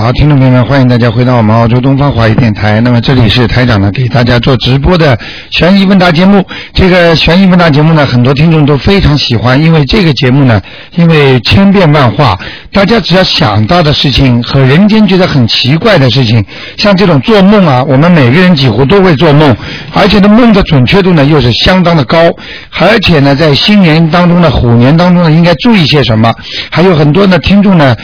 [0.00, 2.80] 好，听众朋友们，欢迎大家回到我们澳洲东方华语电台。
[2.80, 5.18] 那么这里是台长呢给大家做直播的
[5.50, 6.42] 悬疑问答节目。
[6.72, 10.58] 这个悬疑问答节目呢，很多听众都非常喜欢，因为这个节目呢，
[10.94, 12.34] 因为千变万化，
[12.72, 16.42] 大家只要想到的事情和人间觉得很奇怪的事情，
[16.78, 19.54] 像这种做梦啊，我们每个人几乎都会做梦，
[19.92, 22.18] 而且呢梦的准确度呢又是相当的高，
[22.78, 26.32] 而且呢在新年当中呢虎年当中呢应该注意些什么？
[26.70, 27.94] 还有很多的听众呢。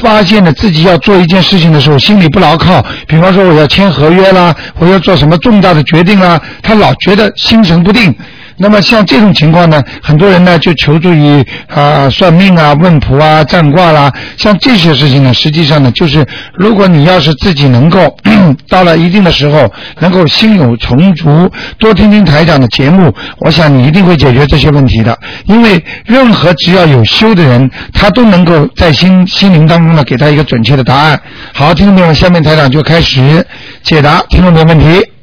[0.00, 2.84] 发现了自己要做一件事情的时候，心里不牢靠。
[3.06, 8.14] 比方说，我要签合约啦，我要做什么重大的决定啦，他老觉得心神不定。
[8.58, 14.12] 那么像这种情况呢，很多人呢就求助于啊算命啊、问卜啊、占卦啦。
[14.36, 18.16] 像这些事情呢，实际上呢，就是如果你要是自己能够
[18.68, 25.16] 到了一定的时候，能够心有成竹，多听听台长的节目，我想你一定会解决这些问题的。
[25.44, 31.20] 因为任何只要有修的人，他都能够在心心灵当中呢，给他一个准确的答案。
[31.52, 33.46] 好，听众朋友，下面台长就开始
[33.82, 35.15] 解答听众朋友问题。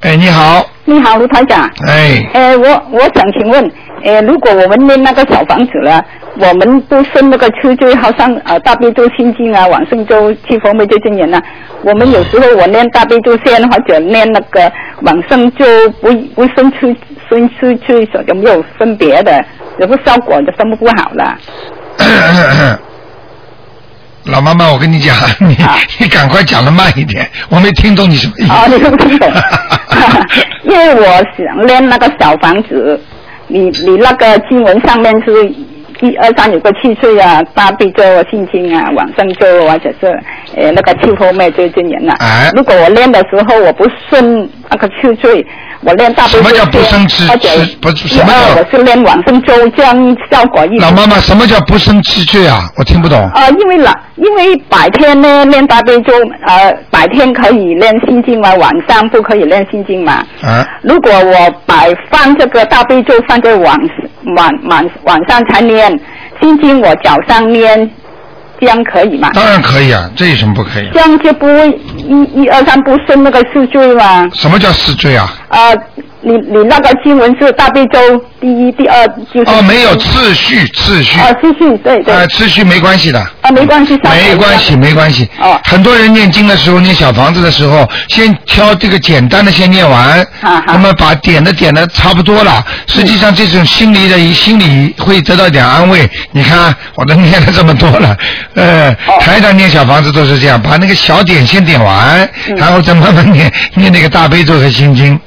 [0.00, 1.70] 哎，你好，你好，卢台长。
[1.86, 3.70] 哎，哎，我我想请问，
[4.02, 6.02] 呃，如果我们念那个小房子了，
[6.38, 11.42] 我们都生那个出就好像呃大悲咒心经啊，往生咒、七佛灭罪真言啊，
[11.82, 15.64] 我们有时候我念大悲咒先，或者念那个往生咒，
[16.00, 16.96] 不不生出
[17.28, 19.44] 生出去，有没有分别的？
[19.78, 21.38] 有个效果就生不好了。
[24.24, 25.56] 老妈妈，我跟你讲，你
[25.98, 28.52] 你赶快讲的慢一点，我没听懂你什么意思。
[28.52, 29.30] 啊，你听不听懂？
[30.64, 33.00] 因为我想练那个小房子，
[33.48, 35.32] 你你那个经文上面是
[36.00, 40.06] 一二三有个七岁啊，大悲咒啊、心经啊、往生咒或者是
[40.56, 42.14] 呃那个七佛灭罪真言呐。
[42.20, 42.50] 哎。
[42.54, 45.46] 如果我练的时候我不顺那个七岁。
[45.82, 47.26] 我练大悲咒，什么叫不生气？
[47.80, 48.60] 不什么叫？
[48.60, 50.78] 我是练往生咒，这样效果一。
[50.78, 52.68] 老妈妈，什么叫不生气罪啊？
[52.76, 53.18] 我听不懂。
[53.30, 56.12] 啊，因为老，因为白天呢练大悲咒，
[56.46, 60.22] 呃，白天可以练心经嘛，晚上不可以练心经嘛。
[60.42, 60.68] 啊。
[60.82, 63.74] 如果我摆放这个大悲咒放在晚
[64.36, 65.89] 晚晚晚上才练
[66.40, 67.90] 心经，我脚上面。
[68.60, 69.30] 这样可以吗？
[69.32, 70.90] 当然可以啊，这有什么不可以？
[70.92, 74.28] 这样就不会一一二三不生那个四罪吗？
[74.34, 75.32] 什么叫四罪啊？
[75.48, 75.72] 啊。
[76.22, 77.98] 你你那个经文是大悲咒
[78.40, 82.14] 第一第二就是哦没有次序次序啊次序对对。
[82.14, 85.58] 啊次序没关系的啊没关系没关系没关系哦。
[85.64, 96.08] 很多人念经的时候念小房子的时候先挑这个简单的先念完啊那么把点的点的差不多了实际上这种心理的心理会得到一点安慰。
[96.32, 98.16] 你看我都念了这么多了
[98.54, 105.18] 呃台上念小房子都是这样把那个小点先点完然后再慢慢念念那个大悲咒和心经。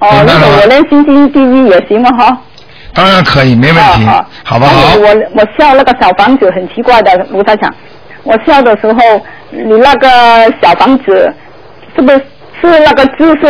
[0.00, 2.10] 哦，那个我练心经第一也行吗？
[2.18, 2.38] 哈。
[2.92, 4.04] 当然可以，没问题，
[4.44, 4.96] 好不好？
[4.96, 7.72] 我我笑那个小房子很奇怪的，卢台长，
[8.24, 8.98] 我笑的时候，
[9.50, 10.08] 你那个
[10.60, 11.32] 小房子
[11.94, 12.18] 是不是
[12.60, 13.46] 是那个字是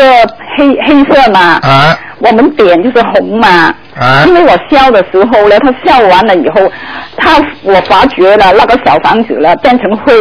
[0.59, 1.59] 黑黑色嘛？
[1.63, 1.99] 啊。
[2.19, 3.75] 我们点就是红嘛。
[3.99, 4.25] 啊。
[4.27, 6.71] 因为我笑的时候呢，他笑完了以后，
[7.17, 10.13] 他我发觉了那个小房子了变成灰，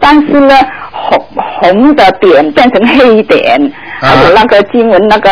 [0.00, 0.58] 但是呢
[0.90, 1.28] 红
[1.60, 5.30] 红的点变成黑点，还有那个经文那个。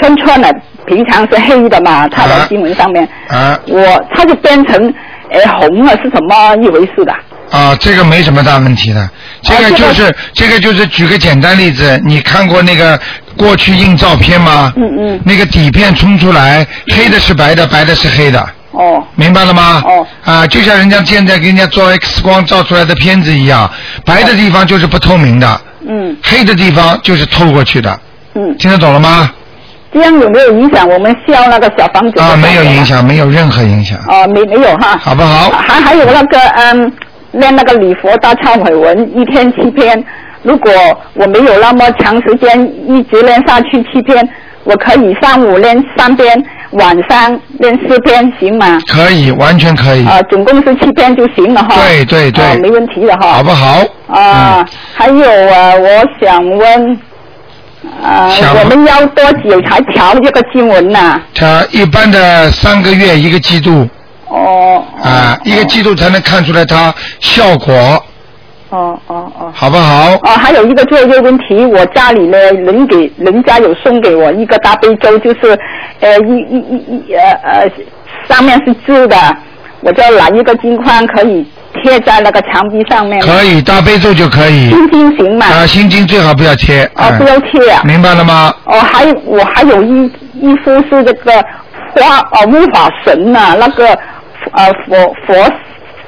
[0.00, 0.54] 圈圈的
[0.86, 4.94] 平常是黑的嘛，他的新闻上面，啊我他就变成
[5.30, 7.14] 呃红了，是什么一回事的？
[7.50, 9.10] 啊，这个没什么大问题的，
[9.42, 12.98] 这个就是这个就是举个简单例子，你看过那个
[13.36, 14.72] 过去印照片吗？
[14.76, 15.20] 嗯嗯。
[15.24, 16.66] 那个底片冲出来，
[16.96, 18.40] 黑的是白的，白的是黑的。
[18.70, 19.04] 哦。
[19.16, 19.82] 明白了吗？
[19.84, 20.06] 哦。
[20.24, 23.70] 啊，就像人家现在给人家做 X 光照出来的片子一样，
[24.06, 25.60] 白的地方就是不透明的。
[25.86, 26.16] 嗯。
[26.22, 28.00] 黑的地方就是透过去的。
[28.34, 28.56] 嗯。
[28.56, 29.30] 听得懂了吗？
[29.92, 32.20] 这样有没有影响我们烧那个小房子？
[32.20, 33.98] 啊，没有影响，没有任何影响。
[34.08, 34.96] 啊，没没有哈。
[34.96, 35.50] 好不好？
[35.50, 36.92] 还还有那个嗯，
[37.32, 40.02] 练那个礼佛大忏悔文，一天七篇。
[40.42, 40.72] 如果
[41.14, 44.26] 我没有那么长时间一直练下去七篇，
[44.64, 48.80] 我可以上午练三篇，晚上练四篇，行吗？
[48.88, 50.06] 可以，完全可以。
[50.06, 51.74] 啊，总共是七篇就行了哈。
[51.86, 52.58] 对对对。
[52.60, 53.34] 没问题的哈。
[53.34, 53.84] 好不好？
[54.08, 55.88] 啊，还有啊，我
[56.18, 56.98] 想问。
[58.02, 58.30] 啊，
[58.62, 61.20] 我们要多久才调这个经文呢？
[61.34, 63.88] 调一般的三个月一个季度。
[64.28, 64.84] 哦。
[65.02, 67.74] 啊，一个季度才能看出来它效果。
[68.70, 69.52] 哦哦哦。
[69.52, 70.12] 好不好？
[70.22, 75.58] 哦，还有一个最后一个问题，我家里呢，人给人家有送给我一个大悲咒，就是
[76.00, 77.70] 呃一一一一呃呃
[78.28, 79.16] 上面是字的，
[79.80, 81.44] 我就拿一个金框可以
[81.82, 83.20] 贴在那个墙壁上面。
[83.20, 84.70] 可以大悲咒就可以。
[84.70, 85.46] 心经行嘛？
[85.46, 86.84] 啊，心经最好不要贴。
[86.94, 87.82] 哦，不要贴啊。
[87.84, 88.54] 明白了吗？
[88.64, 90.04] 哦，还有我还有一
[90.34, 91.32] 一幅是这个
[91.94, 93.86] 花哦木法神呐、那个
[94.52, 95.50] 呃佛佛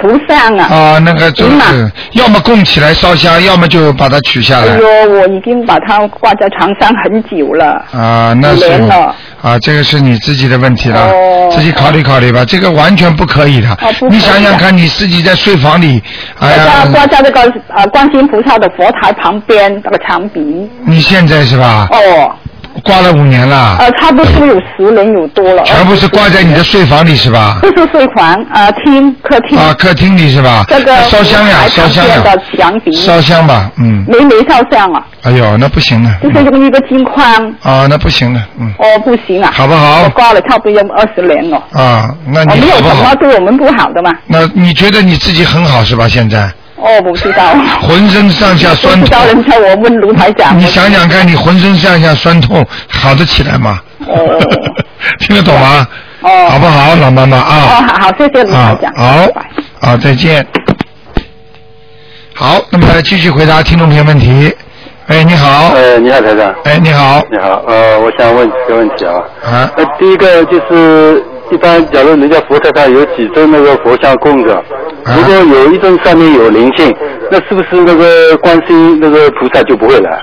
[0.01, 0.67] 图像啊。
[0.75, 4.75] 啊，那个就是要么供起来烧香，要么就把它取下来。
[4.75, 7.85] 哎呦，我已经把它挂在床上很久了。
[7.93, 12.43] 啊，那是年了啊，这个是你自己的问题了，哦自己考虑考虑吧。
[12.46, 13.70] 这个完全不可以的。
[13.73, 16.02] 哦以的你想想看，你自己在睡房里，
[16.38, 20.41] 哎呀家挂呀，在这个呃观世音菩萨的佛台旁边那个墙壁。
[20.87, 21.87] 你现在是吧？
[21.93, 22.35] 哦，
[22.82, 25.62] 挂了五年了，呃，差不多有十年有多了。
[25.65, 27.59] 全部是挂在你的睡房里是吧？
[27.62, 29.56] 不是睡房，呃，厅客厅。
[29.59, 30.65] 啊，客厅里是吧？
[30.69, 32.93] 这个烧香呀，烧香呀的，墙壁。
[32.93, 34.05] 烧香吧，嗯。
[34.09, 36.11] 没没烧香啊，哎呦，那不行了。
[36.23, 37.25] 就是用一个金框。
[37.62, 38.73] 啊，那不行了，嗯。
[38.79, 39.50] 哦，不行啊。
[39.55, 41.56] 好不好我挂了差不多有二十年了。
[41.73, 43.15] 啊，那哦，你没有什么？
[43.20, 44.11] 对我们不好的嘛？
[44.27, 46.09] 那你觉得你自己很好是吧？
[46.09, 47.55] 现在哦，不知道。
[47.82, 50.59] 浑身上下酸痛不知道，人家我问卢台长。
[50.59, 53.81] 你想想看，你浑身上下酸痛，好得起来吗？
[54.06, 54.38] 哦
[55.21, 55.87] 听得懂吗？
[56.21, 57.87] 哦好不好，老妈妈啊哦，啊？
[57.87, 59.50] 好好，谢谢卢台啊长。，好拜拜，
[59.81, 60.47] 好，再见。
[62.35, 64.53] 好，那么继续回答听众朋友问题。
[65.06, 66.55] 哎，你好，哎，你好，台长。
[66.65, 69.12] 哎，你好，你好，呃，我想问几个问题啊。
[69.44, 74.55] 啊，呃，第一个就是，一般假如人家佛台上有几尊那个佛像供着，
[75.05, 76.93] 啊如果有一尊上面有灵性，
[77.31, 80.23] 那是不是那个观世音那个菩萨就不会来？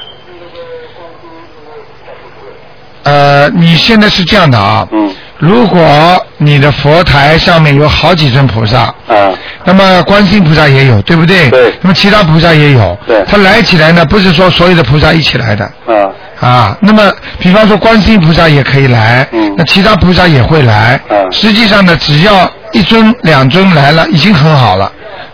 [3.04, 5.12] 呃，你现在是这样的啊，嗯，
[5.42, 9.34] 如果你的佛台上面有好几尊菩萨，啊，
[9.64, 11.50] 那么观世音菩萨也有，对不对？
[11.50, 12.96] 对那么其他菩萨也有。
[13.08, 16.78] 对他来起来呢，不是说所有的菩萨一起来的啊，啊。
[16.80, 21.00] 那么，比方说观世音菩萨也可以来，嗯那其他菩萨也会来。
[21.10, 24.92] 嗯实际上呢，只要一尊两尊来了，已经很好了。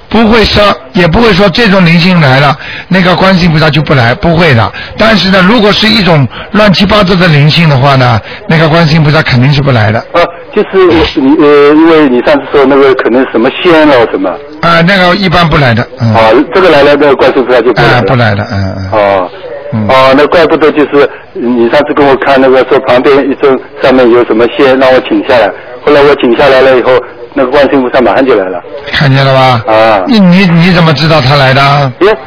[0.10, 0.64] 不会说，
[0.94, 2.56] 也不会说这种灵性来了，
[2.88, 4.72] 那个观世音菩萨就不来，不会的。
[4.98, 10.00] 但是呢，如果是一种乱七八糟的灵性的话呢，那个观世音菩萨肯定是不来的。
[10.14, 10.22] 啊，
[10.56, 14.30] 就是我你呃，因为你上次说那个可能什么仙了什么，
[14.62, 15.86] 啊、那个一般不来的。
[16.00, 16.14] 嗯。
[16.14, 18.02] 啊，这个来了，那个观世音菩萨就不来。
[18.02, 18.90] 不来的，嗯嗯。
[18.92, 19.32] 哦，
[19.74, 25.52] 嗯哦，那怪不得就是你上次跟我看那个说旁边一尊上面有什么仙，让我请下来。
[25.86, 26.92] 后来我请下来了以后，
[27.38, 28.60] 那个观世音菩萨马上就来了。
[28.92, 29.64] 看见了吧？
[29.72, 31.62] 啊你你你怎么知道他来的？
[32.02, 32.18] 耶，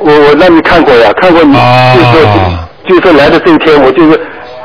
[0.00, 2.30] 我我让你看过呀，看过你，哦就是说
[2.88, 4.18] 就是说来的这一天，我就是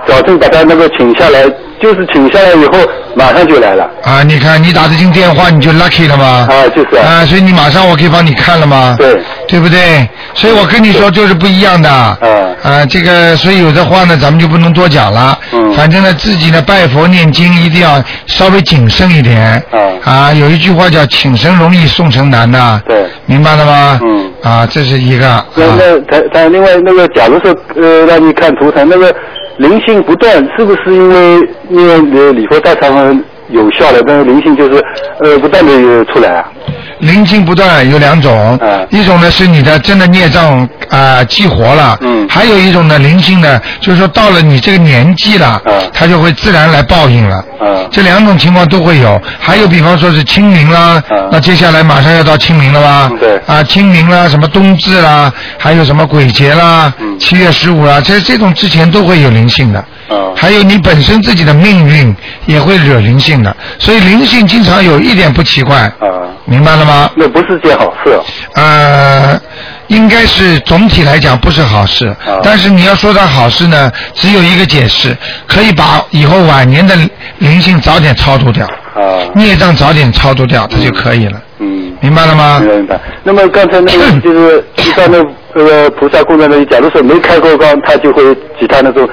[0.08, 1.44] 早晨把他那个请下来，
[1.82, 2.80] 就是请下来以后
[3.20, 3.84] 马上就来了。
[4.04, 6.48] 啊，你看你打得进电话，你就 lucky 了吗？
[6.50, 8.96] 啊，就是啊，啊，所以你马上我可以帮你看了吗？
[8.98, 10.08] 对，对不对？
[10.34, 12.18] 所以我跟你说就是不一样的。
[12.22, 15.38] 嗯啊，这个所以有的话呢，咱们就不能多讲了。
[15.52, 19.62] 嗯反正呢，自己呢拜佛念经一定要稍微谨慎一点。
[19.72, 22.82] 嗯啊，有一句话叫“请神容易送神难”呐。
[22.88, 24.00] 对明白了吗？
[24.04, 25.26] 嗯啊，这是一个。
[25.56, 29.14] 那啊那他他另外那个，假如说呃让你看图腾，那个
[29.60, 34.84] 灵性不断，是不是因为因为呃礼佛大肠有效的，但是灵性就是
[35.20, 36.52] 呃不断的出来啊？
[37.00, 38.88] 灵性不断有两种，嗯。
[38.90, 42.28] 一种呢是你的真的孽障啊、激活了，嗯。
[42.30, 45.74] 还有一种呢灵性呢，就是说到了你这个年纪了，嗯。
[45.94, 47.44] 它就会自然来报应了。
[47.62, 47.88] 嗯。
[47.92, 51.30] 这两种情况都会有，还有比方说是清明啦，嗯。
[51.32, 53.10] 那接下来马上要到清明了吧？
[53.12, 53.38] 嗯对。
[53.46, 57.18] 啊，清明啦，什么冬至啦，还有什么鬼节啦，嗯。
[57.20, 59.84] 七月十五啦，这这种之前都会有灵性的。
[60.10, 60.18] 嗯。
[60.36, 62.16] 还有你本身自己的命运
[62.46, 66.08] 也会惹灵性的，所以灵性经常有一点不奇怪，啊，
[66.50, 67.10] 明白了吗？
[67.16, 68.24] 那不是件好事哦。
[68.56, 69.40] 呃，
[69.88, 75.16] 应该是总体来讲不是好事，啊但是你要说它好事呢，只有一个解释，
[75.48, 76.96] 可以把以后晚年的
[77.38, 78.66] 灵性早点超度掉，
[78.96, 81.96] 啊，孽障早点超度掉，它就可以了，嗯。
[82.02, 82.88] 明白了吗明？
[82.88, 82.98] 白。
[83.24, 85.22] 那么刚才那个就是一般的
[85.54, 88.24] 那个菩萨供在那里，假如说没开过光，他就会
[88.58, 89.08] 其他那种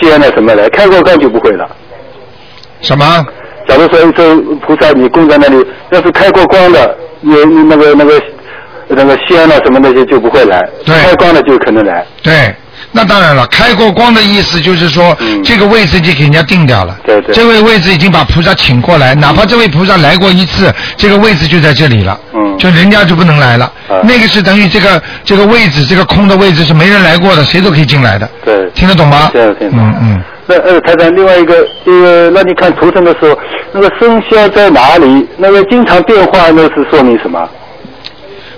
[0.00, 1.68] 仙啊什么来，开过光就不会了。
[2.80, 3.26] 什么？
[3.70, 4.36] 假如说这
[4.66, 8.20] 菩萨你供在那里，要是开过光的，你你那个那个
[8.88, 12.04] 那个仙啊什么那些就不会来，对开光的就可能来。
[12.20, 12.52] 对，
[12.90, 16.98] 那当然了，开过光的意思就是说，嗯这个位置就给人家定掉了。
[17.04, 22.18] 对对这位位置已经把菩萨请过来，哪怕这位菩萨来过一次，这个位置就在这里了。
[22.34, 23.66] 嗯就人家就不能来了。
[23.88, 28.28] 啊那个是等于这个这个位置，这个空的位置是没人来过的，谁都可以进来的。
[28.44, 29.30] 对听得懂吗？
[29.32, 30.22] 听得听得嗯嗯。
[30.50, 31.54] 那呃，台长，另外一个
[31.84, 33.38] 呃，那你看图腾的时候，
[33.72, 35.24] 那个生肖在哪里？
[35.36, 37.48] 那个经常变化，那是说明什么？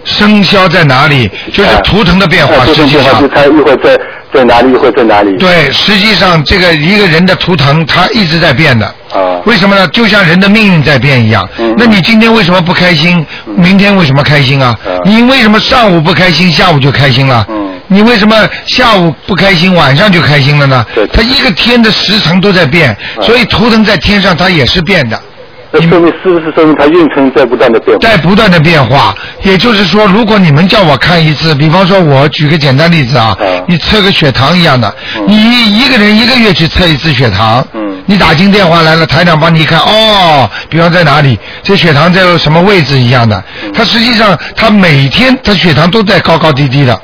[0.04, 2.64] 生肖在哪里，就是啊图腾的变化。
[2.66, 3.96] 实际上它一会儿在
[4.32, 5.36] 在哪里，一会儿在哪里。
[5.36, 8.86] 对，实际上这个一个人的图腾，它一直在变的。
[9.12, 9.86] 啊为什么呢？
[9.88, 11.46] 就像人的命运在变一样。
[11.58, 13.24] 嗯那你今天为什么不开心？
[13.56, 14.74] 明天为什么开心啊？
[14.86, 17.46] 嗯你为什么上午不开心，下午就开心了？
[17.50, 17.61] 嗯
[17.92, 18.34] 你为什么
[18.66, 21.06] 下午不开心，晚上就开心了呢对？
[21.08, 25.20] 它一个天的时辰都在变，嗯所以图腾在天上它也是变的。
[25.74, 28.06] 那说明是不是说明它运程在不断的变化？
[28.06, 29.14] 在不断的变化。
[29.42, 47.00] 也就是说，如果你们叫我看一次，比方说我举个简单例子啊，嗯你测个血糖一样的，嗯你一个人一个月去测一次血糖，嗯你打进电话来了，台长帮你一看，哦，比方在哪里，这血糖在什么位置一样的，嗯它实际上它每天它血糖都在高高低低的。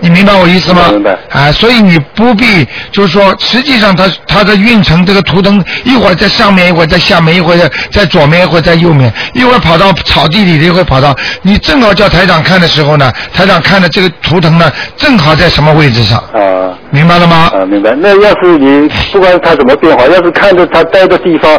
[0.00, 0.88] 嗯你明白我意思吗？
[0.90, 17.50] 明白啊，所以你不必就是说，实际上它它的运程这个图腾一会儿在上面，一会儿在下面，一会儿在在左面，一会儿在右面，一会儿跑到草地里，一会儿跑到你正好叫台长看的时候呢，台长看的这个图腾呢，正好在什么位置上，啊明白了吗？
[17.54, 17.94] 啊，明白。
[17.98, 21.58] 那要是你不管它怎么变化，要是看着它待的地方，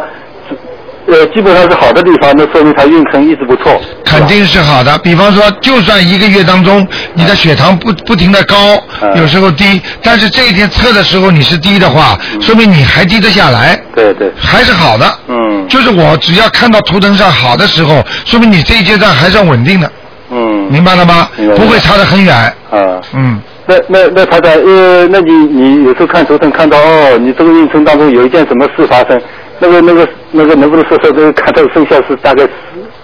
[1.07, 3.79] 呃，基本上是好的地方，那说明他运程一直不错。
[4.03, 4.97] 肯定是好的。
[4.99, 8.55] 比方说，就算一个月当中你的血糖不不停的高，
[9.01, 15.05] 嗯有时候低，但是这一天测的时候你是低的话，说明你还低得下来，对对，还是好的。
[15.29, 19.91] 嗯就是我只要看到图腾上好的时候，说明你这一阶段还算稳定的，
[20.31, 21.29] 嗯，明白了吗？
[21.37, 22.35] 明白不会差得很远。
[22.35, 23.01] 啊。
[23.13, 29.21] 嗯，那那那他在呃，那你你有时候看图腾看到哦，你这个运程当中有一件什么事发生，
[29.59, 32.47] 那个那个那个能不能说说这个看到生肖是大概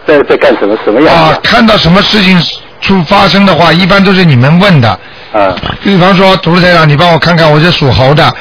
[0.06, 1.16] 在在干什么什么样？
[1.16, 2.38] 啊，看到什么事情
[2.82, 4.90] 出发生的话，一般都是你们问的。
[5.32, 5.56] 啊。
[5.84, 8.34] 比方说，涂台长，你帮我看看，我是属猴的，啊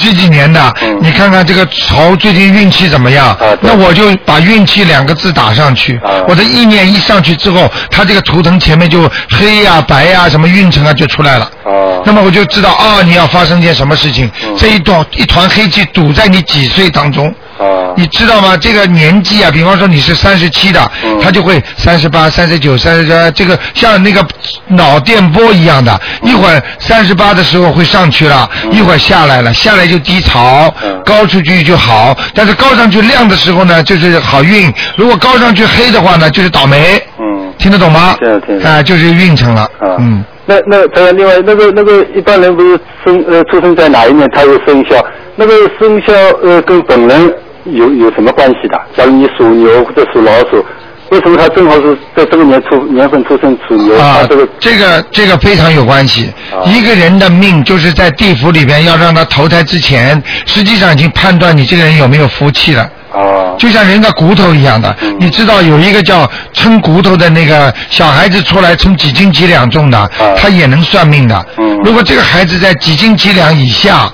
[0.00, 3.36] 几几年的，嗯你看看这个猴最近运气怎么样？
[3.38, 5.96] 对那我就把运气两个字打上去。
[6.02, 11.44] 啊我的意念一上去之后，它这个图腾前面就黑呀、白呀、什么运程啊就出来了。
[11.64, 11.70] 啊
[12.04, 14.30] 那么我就知道啊，你要发生件什么事情。
[14.44, 17.32] 嗯这一段一团黑气堵在你几岁当中。
[17.60, 18.56] 啊你知道吗？
[18.56, 24.24] 这个年纪啊，比方说你是三十七的，嗯他就会三十八、三十九、三十这这个像那个
[24.68, 32.16] 脑电波一样的，一会儿三十八的时候会上去了，嗯一会儿下来了，下来就低潮，嗯高出去就好。
[32.34, 37.02] 但是高上去亮的时候呢，就是好运；如果高上去黑的话呢，就是倒霉。
[37.18, 38.16] 嗯听得懂吗？
[38.18, 39.62] 听得听得啊、就是运程了。
[39.62, 40.24] 啊嗯。
[40.46, 45.04] 那那他另外那个那个一般人不是生呃出生在哪一年他有生肖，
[45.36, 46.12] 那个生肖
[46.42, 47.32] 呃跟本人
[47.72, 48.80] 有有什么关系的？
[48.96, 50.64] 假如你属牛或者属老鼠，
[51.10, 53.96] 为什么他正好是在这个年出年份出生属牛？
[53.96, 56.32] 啊这个，这个这个非常有关系。
[56.52, 62.82] 啊一个人的命就是在地府里边，要让他投胎之前，实际上已经判断你这个人有没有福气了。
[63.12, 71.46] 啊就像人的骨头一样的，嗯你知道有一个叫称骨头的那个小孩子出来称几斤几两重的，他也能算命的。
[71.58, 74.08] 嗯如果这个孩子在几斤几两以下，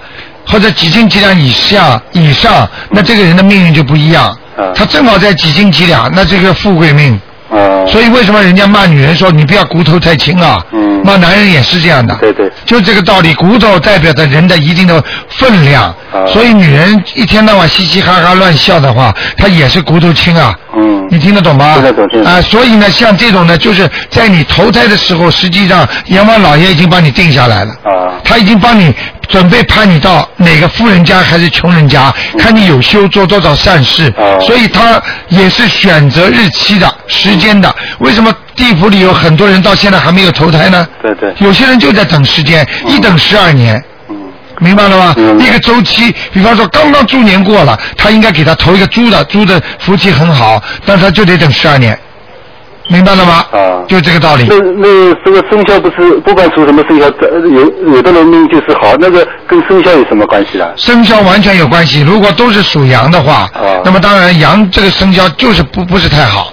[0.47, 4.27] 或者几斤几两以下以上，那这个人的命运就不一样。
[4.57, 7.19] 啊他正好在几斤几两，那这个富贵命。
[7.49, 10.59] 啊，所以为什么人家骂女人说你不要骨头太轻啊？
[10.73, 12.13] 嗯骂男人也是这样的。
[12.17, 15.85] 对对就这个道理，骨头代表着人的一定的分量。
[15.85, 20.53] 啊所以女人一天到晚嘻嘻哈哈乱笑的话，她也是骨头轻啊。
[20.77, 21.75] 嗯你听得懂吗？
[21.75, 27.73] 听得懂听得懂啊，所以呢，像这种呢，就是在你投胎的时候，实际上阎王老爷已经帮你定下来了。
[27.85, 28.93] 啊他已经帮你
[29.29, 37.75] 准备判你到哪个富人家还是穷人家，看你有修做多少善事，哦所以他也是选择日期的、时间的。
[37.99, 40.87] 为什么地府里有很多人到现在还没有投胎呢？
[41.03, 43.77] 对对有些人就在等时间，一等十二年。
[44.09, 44.17] 嗯
[44.59, 45.15] 明白了吗？
[45.39, 51.99] 一个周期，比方说刚刚猪年过了，他应该给他投一个猪的，猪的福气很好，但他就得等十二年，
[52.89, 53.45] 明白了吗？
[53.53, 54.57] 啊就这个道理那。
[54.59, 57.07] 那这个生肖不是不管属什么生肖，
[57.49, 60.71] 有有的人命就是好，那个跟生肖有什么关系啊？
[60.77, 62.03] 生肖完全有关系。
[62.03, 66.53] 如果都是属羊的话，啊那么当然羊这个生肖就是不不是太好，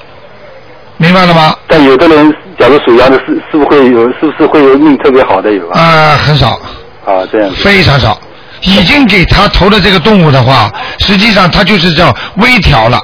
[0.97, 1.55] 明白了吗？
[1.67, 5.79] 但有的人假如属羊的，是是不是会有，是不是会有命特别好的有啊？
[5.79, 6.59] 啊、很少，
[7.05, 7.51] 啊，这样。
[7.51, 8.19] 非常少。
[8.61, 12.97] 已经给他投的这个动物的话，实际上它就是叫微调了。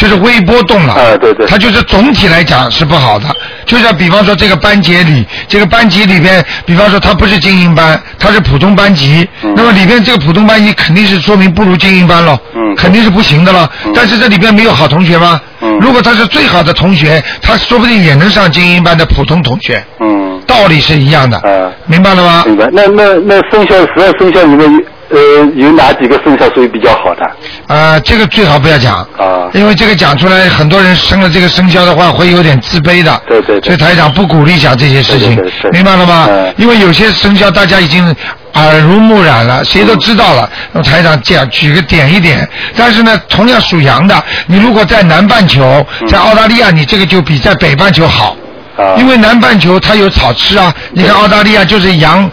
[0.00, 3.26] 就是微波动了，啊对对它就是总体来讲是不好的。
[3.66, 13.70] 就像比方说这个班级里，这个班级里边，比方说它不是精英班，它是普通班级，嗯那么里边这个普通班级肯定是说明不如精英班喽，嗯肯定是不行的了。
[13.84, 15.38] 嗯但是这里边没有好同学吗？
[15.60, 22.42] 嗯如果他是最好的同学，他说不定也能上精英班的普通同学，嗯，道理是一样的，啊明白了吗？
[22.46, 22.66] 明白。
[22.72, 24.70] 那那那生肖十二生肖里面
[25.10, 25.18] 呃
[25.56, 27.74] 有哪几个生肖属于比较好的？
[27.74, 33.20] 啊，这个最好不要讲，啊，因为这个讲出来，很多人生了这个生肖的话，会有点自卑的。
[33.26, 36.54] 对对对所以台长不鼓励讲这些事情对对对，明白了吗嗯？
[36.56, 38.14] 因为有些生肖大家已经
[38.54, 40.48] 耳濡目染了，谁都知道了。
[40.72, 48.36] 那么台长讲举个点一点，但是呢，同样属羊的，你如果在南半球，在澳大利亚，你这个就比在北半球好。
[48.76, 52.30] 啊，因为南半球它有草吃啊，你看澳大利亚就是羊，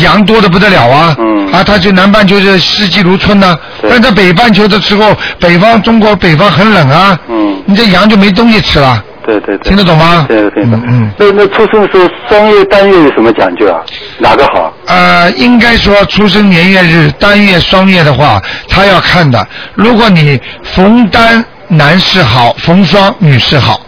[0.00, 1.52] 羊多的不得了啊，嗯。
[1.52, 3.90] 啊，它就南半球是四季如春呐、对。
[3.90, 7.62] 但在北半球的时候，北方中国北方很冷啊，嗯。
[7.66, 10.24] 你这羊就没东西吃了，对对对，听得懂吗？
[10.28, 11.10] 听得听得嗯嗯。
[11.18, 13.80] 那那出生的时候双月单月有什么讲究啊？
[14.18, 14.72] 哪个好？
[14.86, 19.46] 呃，应该说出生年月日单月双月的话，他要看的。
[19.74, 23.80] 如果你逢单男士好，逢双女士好，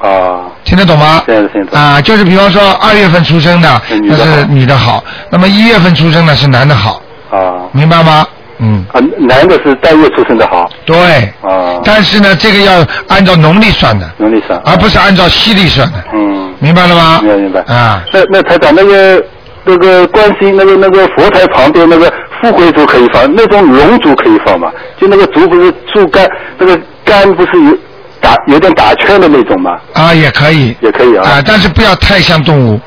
[0.00, 1.22] 啊，听得懂吗？
[1.72, 5.02] 啊，就是比方说二月份出生的，那是是女的好。
[5.30, 7.68] 那么一月份出生的是男的好，啊。
[7.72, 8.26] 明白吗？
[8.58, 10.70] 嗯，啊，男的是单月出生的好。
[10.84, 10.96] 对。
[11.42, 17.20] 啊，但是呢，这个要按照农历算的，农历算，而不是按照西历算的，嗯，明白了吗？
[17.22, 17.60] 明白明白。
[17.62, 19.24] 啊，那那台长那个
[19.64, 24.70] 那个观世音那个那个佛台旁边那个富贵竹可以放，那种龙竹可以放吗？
[25.00, 27.76] 就那个竹不是树干，那个干不是有
[28.22, 29.76] 打有点打圈的那种嘛？
[29.92, 30.74] 啊，也可以。
[30.80, 31.28] 也可以啊。
[31.28, 32.80] 啊，但是不要太像动物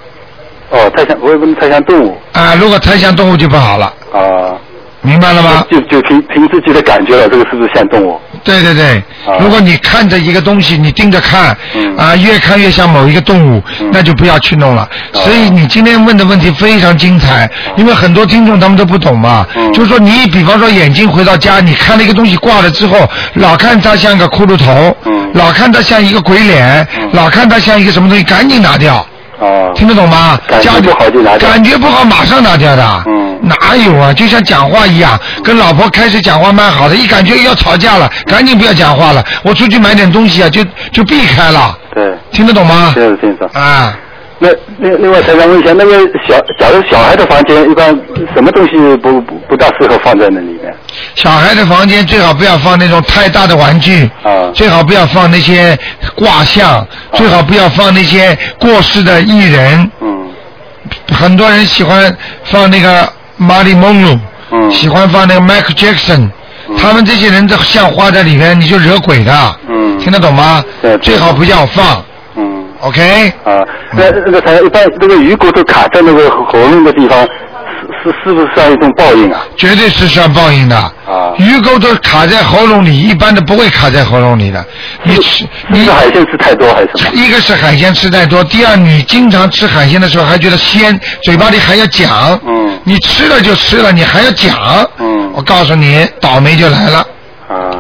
[0.72, 4.56] 哦，太像我也不能太像动物啊，如果太像动物就不好了，啊。
[5.02, 5.64] 明白了吗？
[5.70, 8.20] 就就凭凭自己的感觉了，这个是不是像动物？
[8.44, 14.82] 对对对，啊如果你看着一个东西，你盯着看，嗯啊，越看越像某一个动物，嗯那就不要去弄了。
[14.82, 19.46] 啊所以你今天问的问题非常精彩，因为很多听众他们都不懂嘛。
[19.56, 29.06] 嗯就是说你比方说眼睛回到家，你看了一个东西挂了之后，老看它像个骷髅头，嗯老看他像一个鬼脸，嗯老看他像一个什么东西，赶紧拿掉。
[29.40, 29.72] 哦。
[29.76, 30.40] 听得懂吗？
[30.48, 33.04] 感觉不好就拿掉感觉不好马上拿掉的。
[33.08, 34.12] 嗯哪有啊？
[34.12, 39.24] 就像讲话一样，跟老婆开始讲话蛮好的，一感觉要吵架了，赶紧不要讲话了。
[39.44, 41.78] 我出去买点东西啊，就就避开了。
[41.94, 42.92] 对，听得懂吗？
[42.96, 43.46] 听得听得。
[43.60, 43.94] 啊，
[44.38, 44.50] 那
[44.80, 47.88] 另另外，台长问一下，那个小，假如小孩的房间，一般
[48.34, 50.74] 什么东西不不不大适合放在那里面？
[51.16, 55.78] 小孩的房间最好不要放那种太大的玩具，啊最好不要放那些
[56.16, 59.90] 挂像，最好不要放那些过世的艺人。
[60.02, 60.16] 嗯
[61.12, 64.20] 很多人喜欢放那个玛丽梦露，
[64.52, 66.30] 嗯喜欢放那个 Michael Jackson，、
[66.68, 69.56] 嗯他们这些人的像画在里面，你就惹鬼的。
[69.70, 70.64] 嗯听得懂吗？
[70.82, 72.04] 对最好不要放。
[72.86, 73.34] 嗯 OK。
[73.44, 79.42] 啊，那那个台长，一般那个鱼骨头卡在那个喉咙的地方，是是是不是算一种报应啊？
[79.58, 80.78] 绝对是算报应的。
[80.78, 80.92] 啊
[81.38, 84.66] 鱼钩都卡在喉咙里，一般的不会卡在喉咙里的。
[85.04, 87.12] 你吃，你你是海鲜吃太多还是什么？
[87.14, 92.40] 一个是海鲜吃太多，第二你经常吃海鲜的时候还觉得鲜，嘴巴里还要讲。
[92.48, 94.56] 嗯你吃了就吃了，你还要讲。
[95.00, 97.06] 嗯我告诉你，倒霉就来了。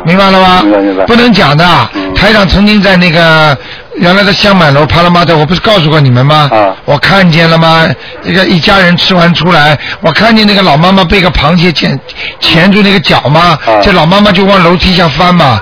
[0.06, 0.62] 啊，明白了吗？
[0.64, 1.66] 明白明白不能讲的。
[1.96, 3.56] 嗯台长曾经在那个
[3.98, 6.50] 原来的香满楼帕拉马特，我不是告诉过你们吗？
[6.52, 7.86] 啊我看见了吗？
[8.24, 12.00] 一个一家人吃完出来，我看见那个老妈妈被个螃蟹钳
[12.40, 15.60] 钳住那个脚嘛，啊这老妈妈就往楼梯下翻嘛，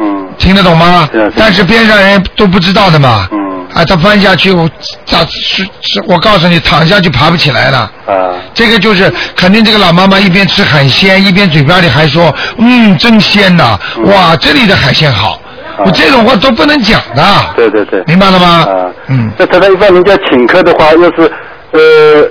[0.00, 1.08] 嗯听得懂吗？
[1.36, 3.28] 但是边上人都不知道的嘛。
[3.30, 3.38] 嗯
[3.76, 4.68] 啊，他翻下去，我
[5.04, 6.02] 咋是是？
[6.06, 7.78] 我告诉你，躺下去爬不起来了。
[8.06, 15.32] 啊这个就是肯定这个老妈妈一边吃海鲜，一边嘴巴里还说，嗯，真鲜呐，嗯哇，这里的海鲜好，
[15.76, 17.22] 啊我这种话都不能讲的，
[17.54, 18.02] 对对对。
[18.06, 18.48] 明白了吗？
[18.66, 21.30] 啊，嗯，那他在一般人家请客的话，要是
[21.72, 21.80] 呃，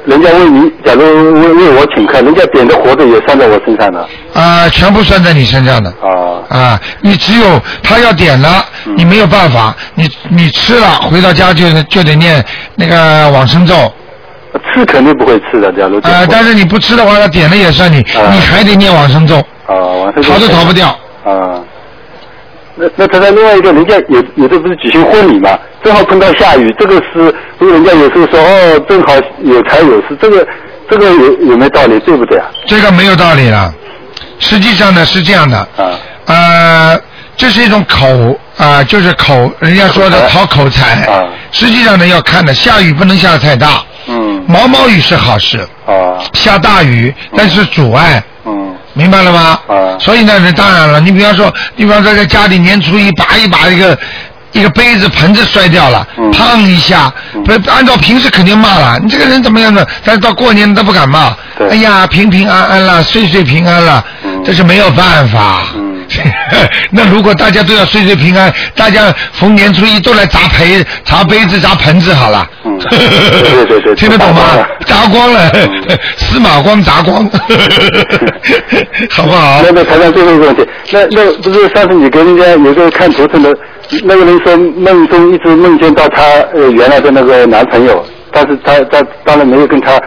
[0.06, 4.08] 人家为你，假如为为我请客，人家点的活的也算在我身上的。
[4.34, 5.90] 啊，全部算在你身上的。
[6.02, 12.44] 啊啊，你只有他要点了，嗯你没有办法，你你吃了回到家就就得念
[12.76, 13.76] 那个往生咒，
[14.74, 19.36] 吃肯定不会吃的，假如点啊，活但是你不吃的话，他点了也算你，啊你还得念往生咒，
[19.68, 20.88] 啊，往生咒逃都逃不掉。
[21.26, 21.60] 啊。
[22.76, 30.46] 那那他在另外一个，人家有有的不是举行婚礼嘛，正好碰到下雨，这个是人家有时候说哦，正好有财有势，这个
[30.90, 32.46] 这个有有没有道理，对不对啊？
[32.68, 33.74] 这个没有道理了。
[34.40, 37.00] 实际上呢是这样的，啊呃，
[37.38, 41.04] 这是一种口啊、就是口，人家说的讨口才。
[41.06, 48.18] 啊实际上呢要看的，下雨不能下太大，嗯毛毛雨是好事，啊下大雨但是阻碍。
[48.18, 48.24] 嗯
[48.96, 49.60] 明白了吗？
[49.68, 53.98] 啊所以呢，那当然了，你比方说，你比方说在家里年初一拔一把一个
[54.52, 59.88] 一个杯子盆子摔掉了，嗯砰一下，嗯不按照平时肯定骂了，你这个人怎么样的？
[60.04, 65.62] 但是到过年都不敢骂，对哎呀，平平安安了，岁岁平安了，嗯这是没有办法。
[66.24, 72.48] 嗯 那如果大家都要岁岁平安，大家逢年初一都来砸杯、砸杯子、砸盆子好了。
[72.64, 74.42] 嗯 对对对听得懂吗？
[74.86, 75.52] 砸光了，
[76.18, 77.28] 司马光砸光，
[79.12, 79.62] 好不好？
[79.64, 83.54] 那那台上最后一个问题，那那不是上次你跟人家有个看图腾的，
[84.04, 86.22] 那个人说梦中一直梦见到他
[86.54, 90.00] 呃原来的那个男朋友，但是他他当然没有跟他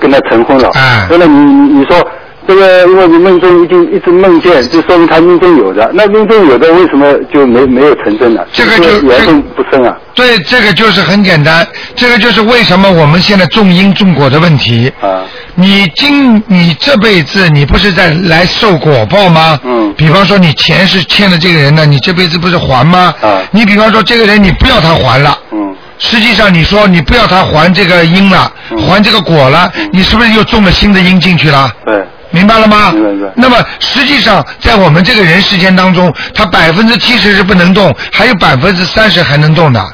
[0.00, 0.68] 跟他成婚了。
[0.70, 1.96] 啊那么你你说
[2.46, 8.42] 这个，因为你梦中一定一直梦见，就说明他命中有的，那命中有的为什么就没没有成真呢？
[8.52, 9.96] 这个就是缘分不深啊。
[10.14, 14.92] 对，这个就是很简单，这个就是为什么我们现在种因种果的问题。
[15.00, 15.22] 啊
[15.58, 19.58] 你今你这辈子你不是在来受果报吗？
[19.64, 23.14] 嗯比方说你钱是欠了这个人的，你这辈子不是还吗？
[23.22, 25.38] 啊你比方说这个人你不要他还了。
[25.52, 31.70] 嗯实际上，你说你不要他还这个因了，嗯还这个果了，你是不是又种了新的因进去了？
[31.86, 32.04] 对。
[32.36, 32.92] 明白了吗？
[32.92, 39.80] 明白明白那么实际上，在我们这个人世间当中，他百分之七十是不能动，还有百分之三十还能动的。
[39.80, 39.88] 啊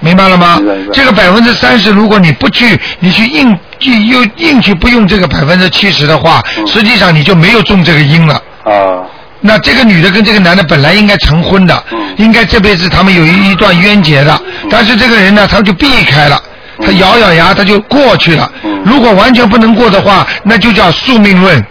[0.00, 0.92] 明白了吗明白明白？
[0.92, 8.34] 这个百分之三十，如果你不去，你去硬去又硬去不用这个百分之七十的话，嗯实际上你就没有中这个因了。
[8.64, 9.06] 啊
[9.40, 16.40] 那这个女的跟这个男的本来应该成婚的，嗯应该这辈子他们有一一段冤结的，但是这个人呢，他就避开了，
[16.84, 18.50] 他咬咬牙他就过去了。
[18.64, 21.64] 嗯如果完全不能过的话，那就叫宿命论。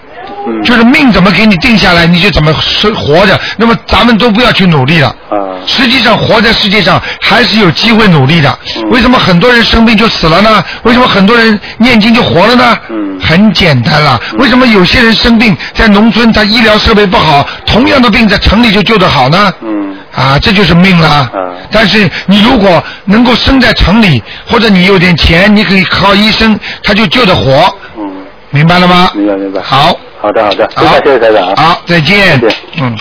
[0.48, 3.40] 嗯就是命怎么给你定下来，你就怎么生活着。
[3.58, 5.08] 那么咱们都不要去努力了。
[5.30, 8.60] 啊实际上活在世界上还是有机会努力的。
[8.78, 10.64] 嗯为什么很多人生病就死了呢？
[10.84, 12.78] 为什么很多人念经就活了呢？
[12.90, 14.20] 嗯很简单了。
[14.38, 19.52] 为什么有些人生病在农村，他医疗设备不好，同样的病在城里就救得好呢？
[19.62, 21.08] 嗯啊，这就是命了。
[21.10, 21.30] 啊
[21.72, 29.10] 但是你如果能够生在城里，或者你有点钱，你可以靠医生，他就救得活，嗯，明白了吗？
[29.16, 29.62] 明白明白。
[29.62, 31.54] 好，好的好的，非好常谢谢台长啊。
[31.56, 32.42] 好，再见。
[32.82, 32.98] 嗯。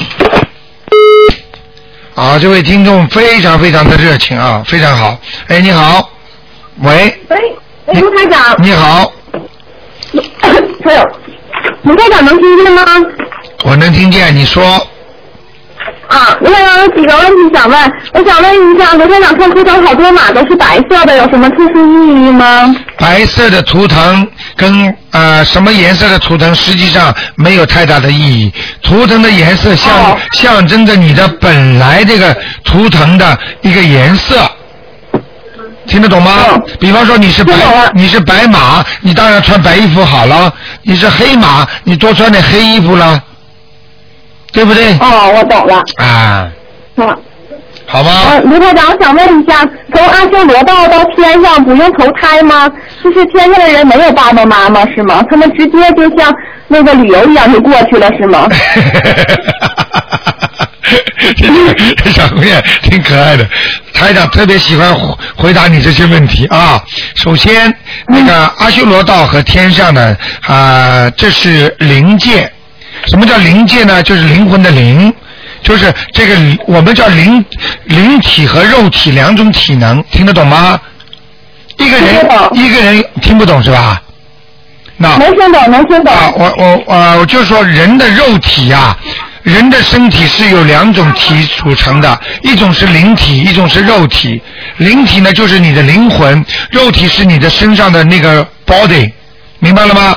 [2.14, 5.16] 好，这位听众非常非常的热情啊，非常好。
[5.48, 6.10] 哎，你好，
[6.82, 7.56] 喂，喂，
[7.86, 9.10] 喂，卢台长，你好，
[10.84, 11.08] 还有，
[11.84, 12.84] 卢台长能听见吗？
[13.64, 14.86] 我能听见你说。
[16.14, 22.72] 啊，卢台长有几个问题想问，我想问一下，卢台长看图腾好多马都是白色的，有什么特殊意义吗？
[22.98, 24.24] 白色的图腾
[24.56, 28.52] 跟呃什么颜色的图腾实际上没有太大的意义。
[28.80, 34.36] 图腾的颜色象、哦象征着你的本来这个图腾的一个颜色。
[35.86, 36.32] 听得懂吗？
[36.50, 37.54] 哦比方说你是白
[37.94, 40.48] 你是白马，你当然穿白衣服好了；
[40.82, 43.20] 你是黑马，你多穿点黑衣服了，
[44.54, 44.92] 对不对？
[45.00, 45.82] 哦，我懂了。
[45.96, 46.48] 啊，
[46.96, 47.18] 啊，
[47.86, 48.10] 好吗。
[48.30, 52.70] 呃，卢台长，我想问一下，从阿修罗道到天上不用投胎吗？
[53.02, 55.22] 就是天上的人没有爸爸妈妈是吗？
[55.28, 56.32] 他们直接就像
[56.68, 58.48] 那个旅游一样就过去了是吗？
[62.04, 63.44] 这小姑娘挺可爱的，
[63.92, 66.80] 台长特别喜欢回回答你这些问题啊。
[67.16, 67.74] 首先，
[68.06, 72.50] 那个阿修罗道和天上呢，啊、这是灵界。
[73.06, 74.02] 什么叫灵界呢？
[74.02, 75.12] 就是灵魂的灵，
[75.62, 76.36] 就是这个
[76.66, 77.44] 我们叫灵
[77.84, 80.80] 灵体和肉体两种体能，听得懂吗？
[81.78, 84.00] 一个人一个人听不懂是吧？
[84.96, 86.14] 那能听懂，能听懂。
[86.14, 88.96] 啊，我我啊，我就说人的肉体呀、
[89.42, 94.40] 人的身体是由两种体组成的，一种是灵体，一种是肉体。
[94.76, 99.10] 灵体呢就是你的灵魂，肉体是你的身上的那个 body，
[99.58, 100.16] 明白了吗？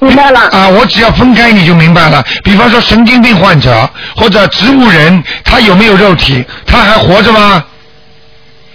[0.00, 0.40] 明白了。
[0.50, 2.24] 啊，我只要分开你就明白了。
[2.42, 6.44] 比方说神经病患者或者植物人，他有没有肉体？
[6.66, 7.62] 他还活着吗？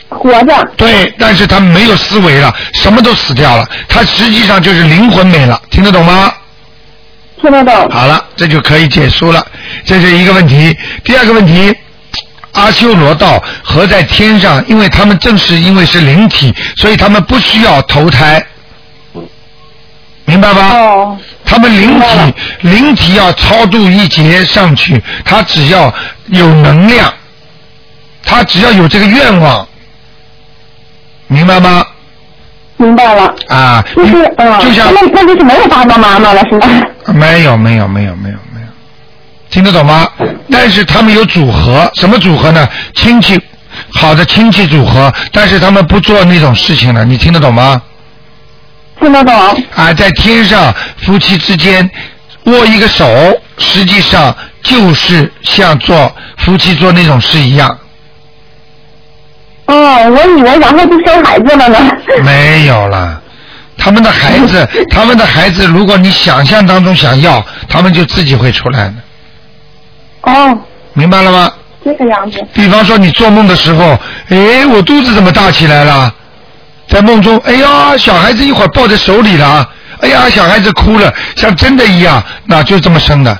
[0.07, 0.71] 活着。
[0.77, 6.31] 对，但是他没有思维了，什么都死掉了，他实际上就是灵魂没了，听得懂吗？
[7.41, 7.89] 听得懂。
[7.89, 9.45] 好了，这就可以结束了，
[9.83, 10.77] 这是一个问题。
[11.03, 11.75] 第二个问题，
[12.53, 18.43] 阿修罗道和在天上，因为他们正是因为是灵体，所以他们不需要投胎，
[20.25, 20.71] 明白吗？
[20.73, 21.17] 哦。
[21.45, 25.93] 他们灵体灵体要超度一劫上去，他只要
[26.27, 27.13] 有能量，
[28.23, 29.65] 他只要有这个愿望，
[31.27, 31.85] 明白吗？
[32.77, 33.33] 明白了。
[33.47, 36.67] 啊，就是嗯，就像那那就是没有爸爸妈妈了是吧？
[37.13, 38.67] 没有没有没有没有没有，
[39.49, 40.09] 听得懂吗？
[40.51, 42.67] 但是他们有组合，什么组合呢？
[42.95, 43.39] 亲戚
[43.93, 47.81] 好的亲戚组合，但是他们不做那种事情了，你听得懂吗？
[48.99, 49.33] 听得懂。
[49.75, 51.89] 啊，在天上夫妻之间
[52.45, 53.05] 握一个手，
[53.57, 57.77] 实际上就是像做夫妻做那种事一样，
[59.67, 61.91] 哦，我以为然后就生孩子了呢。
[62.23, 63.21] 没有了。
[63.77, 68.93] 他们的孩子， 他们的孩子，如果你想象当中想要，他们就自己会出来的。
[70.21, 70.57] 哦，
[70.93, 71.51] 明白了吗？
[71.83, 72.41] 这个样子。
[72.53, 76.13] 比方说你做梦的时候，哎，我肚子怎么大起来了？
[76.87, 79.67] 在梦中，哎呀，小孩子一会儿抱在手里了，
[80.01, 83.37] 哎呀，小孩子哭了，像真的一样，那就这么生的，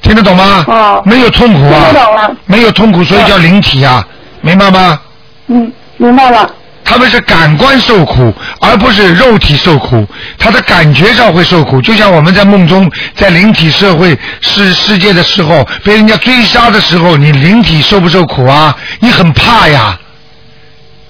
[0.00, 0.64] 听得懂吗？
[0.68, 4.06] 哦没有痛苦啊，听懂了没有痛苦，所以叫灵体啊，
[4.40, 5.00] 明白吗？
[5.48, 6.48] 嗯，明白了。
[6.84, 10.04] 他们是感官受苦，而不是肉体受苦。
[10.36, 18.76] 他的感觉上会受苦，就像我们在梦中，在灵体社会世世界的时候，被人家追杀的时候，你灵体受不受苦啊？
[18.98, 19.96] 你很怕呀，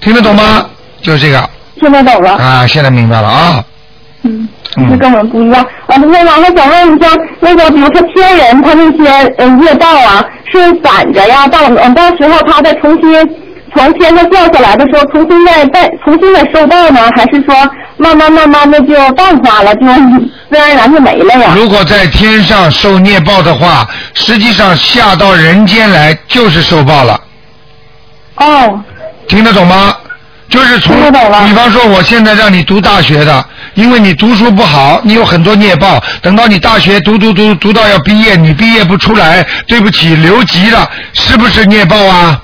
[0.01, 0.67] 听得懂吗？
[1.03, 2.33] 就是这个听得懂了。
[2.37, 3.65] 啊，现在明白了啊。
[4.23, 5.67] 嗯，嗯这跟我们不一样。
[5.87, 7.09] 完了，那完了想问一下，
[7.41, 13.37] 那个比如说天人他那些呃业道啊，是散着呀，到嗯到时候他再重新
[13.75, 17.55] 从天上掉下来的时候，重新再再重新再受报呢，还是说
[17.97, 21.53] 慢慢慢慢的就淡化了，就自然而然就没了呀？
[21.57, 23.85] 如果在天上受孽报的话，
[24.15, 27.21] 实际上下到人间来就是受报了。
[28.37, 28.81] 哦，
[29.27, 29.97] 听得懂吗？
[30.53, 30.95] 就是从，
[31.47, 42.39] 比方说，我现在让你读大学的，因为你读书不好，你有很多孽报，等到你大学读读读读到要毕业，你毕业不出来，对不起，留级了，是不是孽报啊？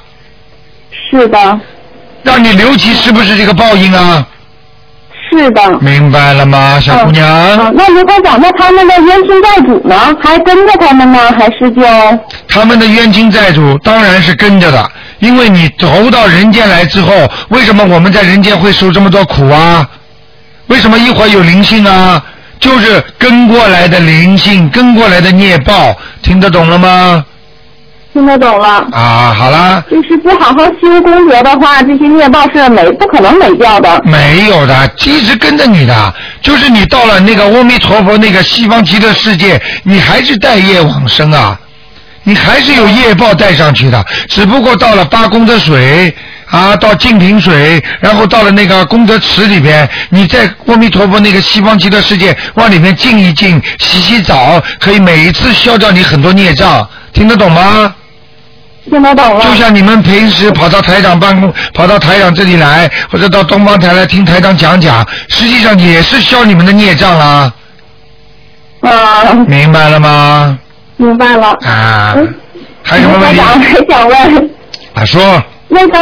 [1.11, 1.61] 是的，
[2.23, 4.27] 让你留级是不是这个报应啊？
[5.31, 5.79] 是的。
[5.81, 7.27] 明白了吗，小姑娘？
[7.27, 11.83] 嗯，那如果讲那他们的冤亲债主呢，还跟着他们呢，还是就
[12.49, 19.89] 他们的冤亲债主当然是跟着的，因为你投到人间来之后，为什么我们在人间会受这么多苦啊？
[20.69, 22.23] 为什么一会儿有灵性啊？
[22.61, 27.25] 就是跟过来的灵性，跟过来的孽报，听得懂了吗？
[28.19, 28.85] 听得懂了？
[28.91, 34.03] 啊，好啦，就是不好好修功德的话，这些孽报是没不可能没掉的。
[34.05, 41.57] 没有的，一直跟着你的，就是你到了那个阿弥陀佛那个西方极乐世界，你还是带业往生啊，
[42.25, 46.13] 你还是有业报带上去的，只不过到了八功德水
[46.51, 57.95] 啊，到净瓶水，然后到了那个功德池里边，你在阿弥陀佛那个西方极乐世界往里面静一静，洗洗澡，可以每一次消掉你很多孽障，听得懂吗？
[58.89, 59.45] 听得懂了。
[59.45, 67.53] 就像你们平时跑到台长办公，跑到台长这里来，或者到东方台来听台长讲讲，实际上也是消你们的孽障啦，
[68.81, 70.59] 啊，明白了吗？
[70.97, 71.49] 明白了。
[71.65, 72.35] 啊嗯，
[72.83, 73.39] 还有什么问题？
[73.39, 74.51] 台长还想问，
[74.95, 75.99] 啊，说那个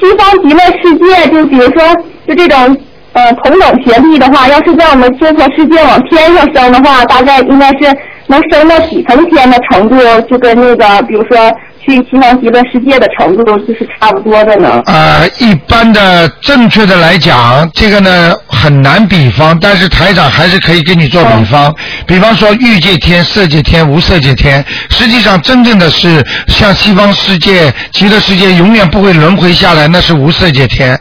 [0.00, 1.82] 西方极乐世界，就比如说
[2.26, 2.76] 就这种
[3.12, 11.36] 呃同等学历的话，要是在我们娑婆世界往天上升的话，大概应该是能升到几层天的程度，就跟那个比如说
[11.84, 14.80] 去西方极乐世界的程度就是差不多的呢。
[14.86, 21.74] 呃，一般的正确的来讲，这个呢很难比方，但是台长还是可以给你做比方。
[22.06, 30.98] 比方说欲界天、色界天、无色界天，实际上真正的是像西方世界、极乐世界永远不会轮回下来，那是无色界天。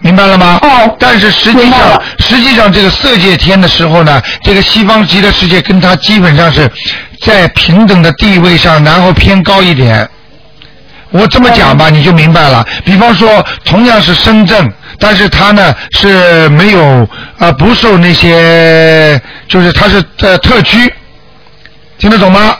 [0.00, 0.58] 明白了吗？
[0.62, 6.70] 哦但是实际上实际上这个色界天的时候呢，这个西方极乐世界跟它基本上是
[7.20, 10.08] 在平等的地位上，然后偏高一点。
[11.10, 12.64] 我这么讲吧，你就明白了。
[12.84, 17.08] 比方说，同样是深圳，但是它呢是没有啊、
[17.38, 20.92] 呃不受那些，就是它是呃特区，
[21.98, 22.54] 听得懂吗？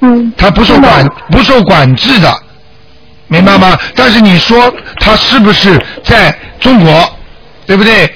[0.00, 0.32] 嗯。
[0.36, 2.32] 它不受管不受管制的，
[3.28, 3.78] 明白吗？
[3.94, 7.18] 但是你说他是不是在中国，
[7.66, 8.12] 对不对？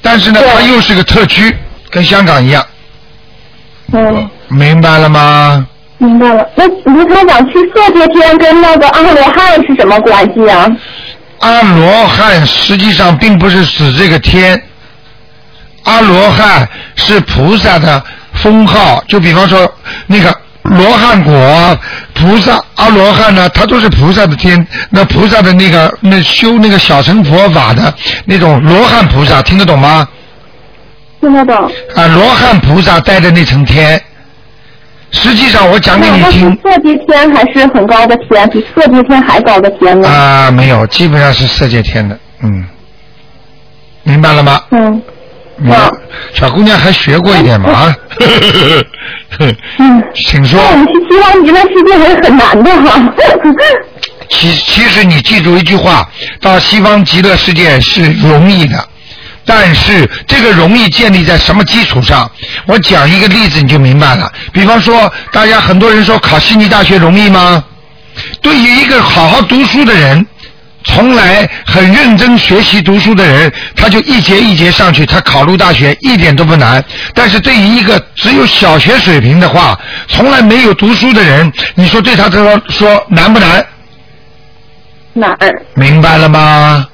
[0.00, 1.56] 但是呢，对它又是个特区，
[1.90, 2.64] 跟香港一样，
[3.92, 5.66] 嗯，明白了吗？
[5.96, 6.46] 明白了。
[6.54, 10.68] 那卢台长去色界天跟那个阿罗汉是什么关系啊？
[11.38, 14.62] 阿罗汉实际上并不是指这个天，
[15.84, 18.02] 阿罗汉是菩萨的
[18.34, 19.72] 封号，就比方说
[20.06, 21.78] 那个罗汉果
[22.14, 27.92] 菩萨阿罗汉呢，他都是菩萨的天，那菩萨的那个那修那个小乘佛法的
[28.24, 30.08] 那种罗汉菩萨，听得懂吗？
[31.20, 31.54] 听得懂。
[31.94, 34.00] 啊，罗汉菩萨带的那层天，
[35.10, 40.08] 实际上我讲给你听色界天还是很高的天，比色界天还高的天呢？
[40.08, 42.66] 啊，没有，基本上是色界天的，嗯，
[44.02, 44.62] 明白了吗？
[44.70, 45.02] 嗯
[45.58, 45.92] 明白好
[46.34, 47.96] 小姑娘还学过一点嘛啊？
[49.78, 50.02] 嗯。
[50.14, 50.70] 请说那。
[50.70, 53.14] 我们去西方极乐世界还是很难的哈。
[54.30, 56.08] 其其实你记住一句话，
[56.40, 58.88] 到西方极乐世界是容易的，
[59.44, 62.28] 但是这个容易建立在什么基础上？
[62.66, 64.32] 我讲一个例子你就明白了。
[64.52, 67.62] 比方说，大家很多人说考悉尼大学容易吗？
[68.40, 70.24] 对于一个好好读书的人，
[70.84, 76.84] 从来很认真学习读书的人，他就一节一节上去，他考入大学一点都不难。
[77.14, 83.66] 但是对于一个只有小学水平的话，从来没有读书的人，你说对他这说说难不难？
[85.14, 85.36] 难？
[85.74, 86.86] 明白了吗？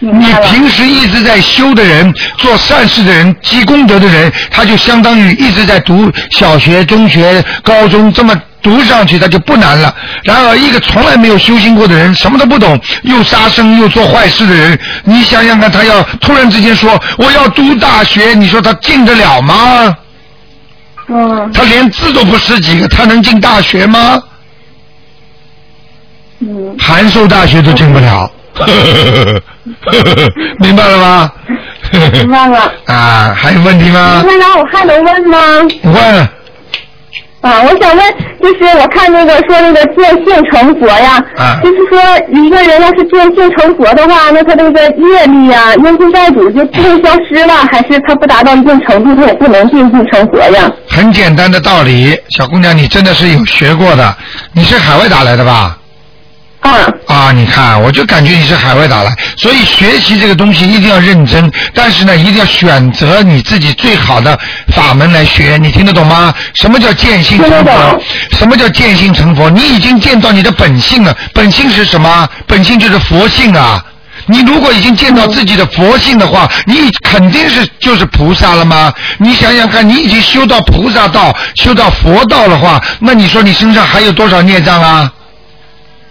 [0.00, 0.26] 你。
[0.50, 9.94] 平时一直在修的人，做善事的人，积功德的人，他就相当于一直在读小学、中学、高中，这么读上去，他就不难了。
[10.22, 19.96] 然而，一个从来没有修行过的人，什么都不懂，又杀生又做坏事的人，你想想看，他要突然之间说我要读大学，你说他进得了吗？
[21.08, 24.22] 嗯他连字都不识几个，他能进大学吗？
[26.38, 28.30] 嗯，函授大学都进不了，
[30.58, 31.32] 明白了吗？
[32.12, 32.72] 明白了。
[32.86, 34.30] 啊，还有问题吗卢？
[34.30, 35.38] 台长，我还能问吗？
[35.82, 36.28] 问，
[37.42, 42.00] 啊，我想问，就是我看那个说那个见性成佛呀，啊就是说
[42.32, 50.70] 一个人要是见性成佛的话，那他这个业力呀、冤亲债主就自动消失了，还是他不达到一定程度，他也不能见性成佛呀？
[50.88, 54.16] 很简单的道理，小姑娘，你真的是有学过的。
[54.52, 55.76] 你是海外打来的吧？
[56.62, 56.70] 啊，
[57.06, 66.32] 啊，你看，我就感觉你是海外打来，所以学习这个东西一定要认真，但是呢，一定要选择你自己最好的法门来学，你听得懂吗？
[66.54, 68.00] 什么叫见性成佛？
[68.38, 69.50] 什么叫见性成佛？
[69.50, 72.28] 你已经见到你的本性了，本性是什么？
[72.46, 73.84] 本性就是佛性啊。
[74.26, 78.92] 你如果已经见到自己的佛性的话，你肯定是就是菩萨了吗？
[79.18, 85.10] 你想想看，你已经修到菩萨道、修到佛道的话，那你说你身上还有多少孽障啊？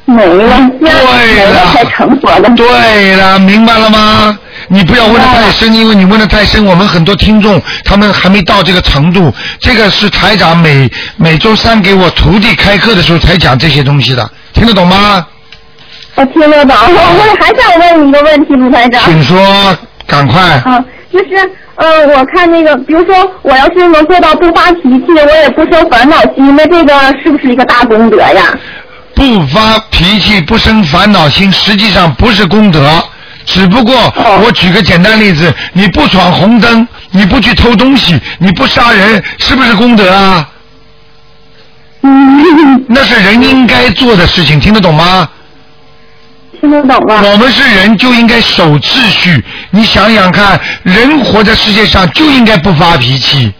[0.05, 0.89] 没了，对
[1.35, 2.49] 没了才成佛的。
[2.55, 4.37] 对了，明白了吗？
[4.67, 9.33] 你不要问的太深，因为你问的太深，我们很多听众他们还没到这个程度。
[9.59, 15.25] 这个是台长每每周三给我徒弟开课的时候才讲这些东西的，听得懂吗？
[16.15, 19.01] 我听得懂，我我还想问你一个问题，卢台长。
[19.05, 20.41] 请说，赶快。
[20.41, 28.43] 啊，就是呃，我看那个，比如说我要是能做到不发脾气，我也不生烦恼心，那这个是不是一个大功德呀？
[29.13, 33.03] 不发脾气、不生烦恼心，实际上不是功德，
[33.45, 40.49] 只不过哦我举个简单例子，你不闯红灯，你不去偷东西，你不杀人，是不是功德啊？
[42.03, 45.29] 嗯，那是人应该做的事情，听得懂吗？
[46.59, 47.21] 听得懂吗？
[47.23, 49.43] 我们是人就应该守秩序。
[49.71, 53.51] 你想想看，人活在世界上就应该不发脾气，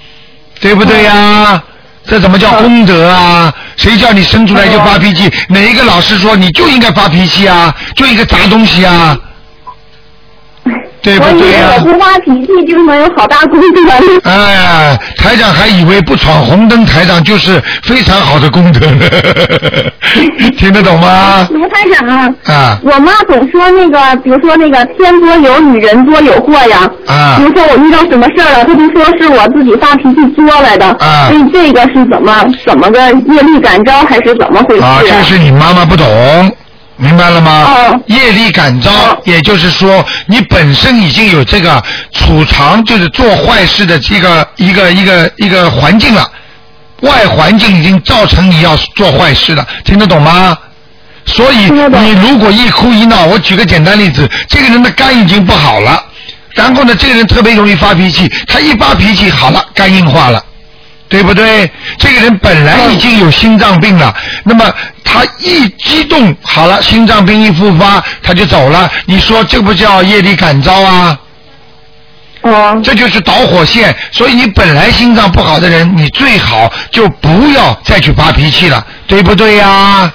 [0.59, 1.61] 对不对呀、
[2.07, 3.53] 这怎么叫功德啊？
[3.77, 5.31] 谁叫你生出来就发脾气？
[5.49, 7.73] 哪一个老师说你就应该发脾气啊？
[7.95, 9.17] 就应该砸东西啊？
[11.01, 14.21] 对不我以为对呀、我不发脾气就能有好大功德呢。
[14.23, 19.05] 哎呀，台长还以为不闯红灯，台长就是非常好的功德呢，
[20.57, 21.47] 听得懂吗？
[21.51, 26.89] 卢台长啊，啊我妈总说那个，比如说那个天多有女人多有祸呀。
[27.07, 30.85] 啊比如说我遇到什么事儿了，她就说是我自己发脾气作来的。
[30.99, 32.33] 啊所以这个是怎么
[32.65, 32.99] 怎么个
[33.33, 36.05] 业力感召还是怎么回事啊，这是你妈妈不懂，
[37.01, 37.65] 明白了吗？
[37.65, 46.29] 哦业力感召哦，也就是说，你本身已经有这个储藏，就是做坏事的这个一个一个一个环境了，
[47.01, 50.55] 外环境已经造成你要做坏事了，听得懂吗？
[51.25, 56.03] 所以你如果一哭一闹，我举个简单例子，这个人的肝已经不好了，
[56.53, 60.43] 然后呢，这个人特别容易发脾气，他一发脾气好了，肝硬化了。
[61.12, 61.69] 对不对？
[61.97, 68.89] 这个人本来已经有心脏病了，那么他一激动，好了，心脏病一复发，他就走了。
[69.06, 71.19] 你说这不叫业力感召啊？
[72.43, 73.93] 哦，这就是导火线。
[74.13, 80.10] 所以你本来心脏不好的人，你最好就不要再去发脾气了，对不对呀、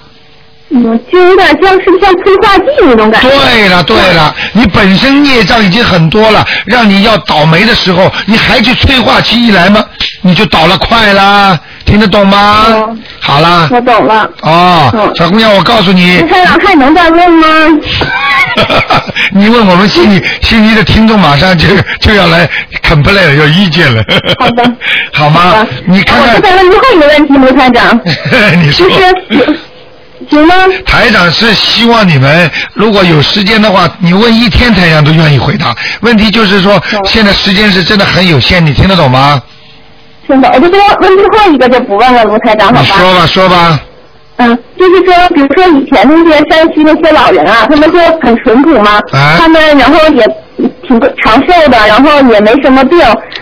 [0.70, 3.28] 嗯，就有点像是像催化剂那种感觉。
[3.28, 9.84] 对了对了，你本身孽障已经很多了，让你要倒霉的时候，你还去催化剂一来吗？
[10.26, 12.64] 你就倒了快啦，听得懂吗？
[12.68, 13.68] 嗯好啦。
[13.72, 14.28] 我懂了。
[14.42, 17.46] 哦，嗯小姑娘，我告诉你，台长还能再问吗？
[19.32, 21.68] 你问我们悉尼悉尼的听众马上就
[22.00, 22.48] 就要来
[22.82, 24.02] complain 有意见了。
[24.40, 24.64] 好的，
[25.12, 25.52] 好吗？
[25.52, 28.00] 的你看我再看，问最后一个问题，卢台长，
[28.60, 28.96] 你说就。
[28.96, 29.58] 是
[30.30, 30.54] 行吗？
[30.86, 35.74] 台长是希望你们如果有时间的话，你问一天，台长都愿意回答。
[36.00, 39.40] 问题就是说，现在时间是真的很有限，你听得懂吗？
[40.26, 42.80] 听懂，我就说问最后一个就不问了，卢台长，好吧？
[42.80, 43.80] 你说吧，说吧。
[44.38, 50.22] 嗯，就是说，比如说以前那些山西那些老人啊，他们就很淳朴嘛，啊他们然后也
[50.86, 52.98] 挺长寿的，的，然后也没什么病。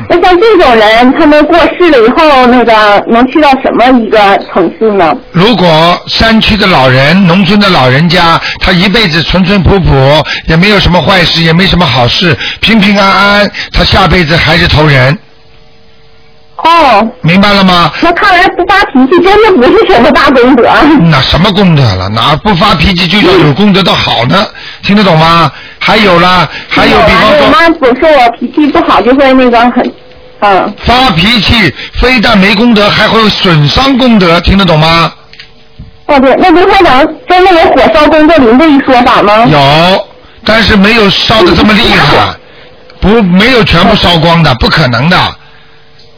[0.09, 5.13] 那像这种人，他们过世了以后，那个能去到什么一个层次呢？
[5.33, 15.19] 如果山区的老人、农村的老人家，他一辈子淳淳朴朴，也没有什么坏事，也没什么好事，平平安安，他下辈子还是投人，
[16.57, 17.91] 哦，明白了吗？
[18.01, 20.71] 那看来不发脾气真的不是什么大功德。
[21.11, 22.09] 那什么功德了？
[22.11, 24.47] 哪不发脾气就叫有功德的好呢？
[24.83, 25.51] 听得懂吗？
[25.81, 29.93] 还有啦，还有比方说我妈总说我脾气不好，就会那个很，
[30.41, 35.13] 嗯，发脾气，非但没功德，还会损伤功德，听得懂吗？
[36.07, 39.45] 哦对，那卢台长真的有火烧功德林这一说法吗？
[39.47, 40.07] 有，
[40.45, 42.29] 但是没有烧的这么厉害，
[43.01, 45.17] 不没有全部烧光的，不可能的。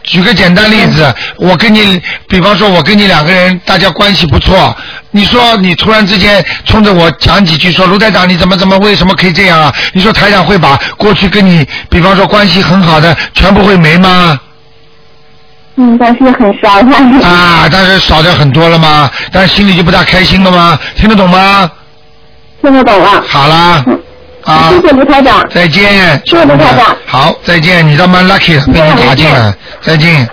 [0.07, 4.75] 举个简单例子，我跟你，比方说，我跟你两个人，大家关系不错，
[5.11, 9.73] 你说你突然之间冲着我讲几句，说卢台长你怎么怎么为什么可以这样啊？
[9.93, 14.39] 你说台长会把过去跟你，比方说关系很好的，全部会没吗？
[15.79, 17.05] 嗯，但是很伤害。
[17.29, 19.11] 啊，但是少掉很多了吗？
[19.33, 20.79] 但是心里就不大开心了吗？
[20.97, 21.71] 听得懂吗？
[22.63, 23.23] 听得懂了。
[23.29, 23.85] 好啦，
[24.47, 25.45] 啊，谢谢卢台长。
[25.51, 25.83] 再见。
[26.25, 26.97] 谢谢卢台长。
[27.05, 30.29] 好，再见，你倒蛮 lucky 的，被你打进来，再见。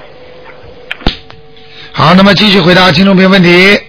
[1.92, 3.80] 好，那么继续回答听众朋友问题。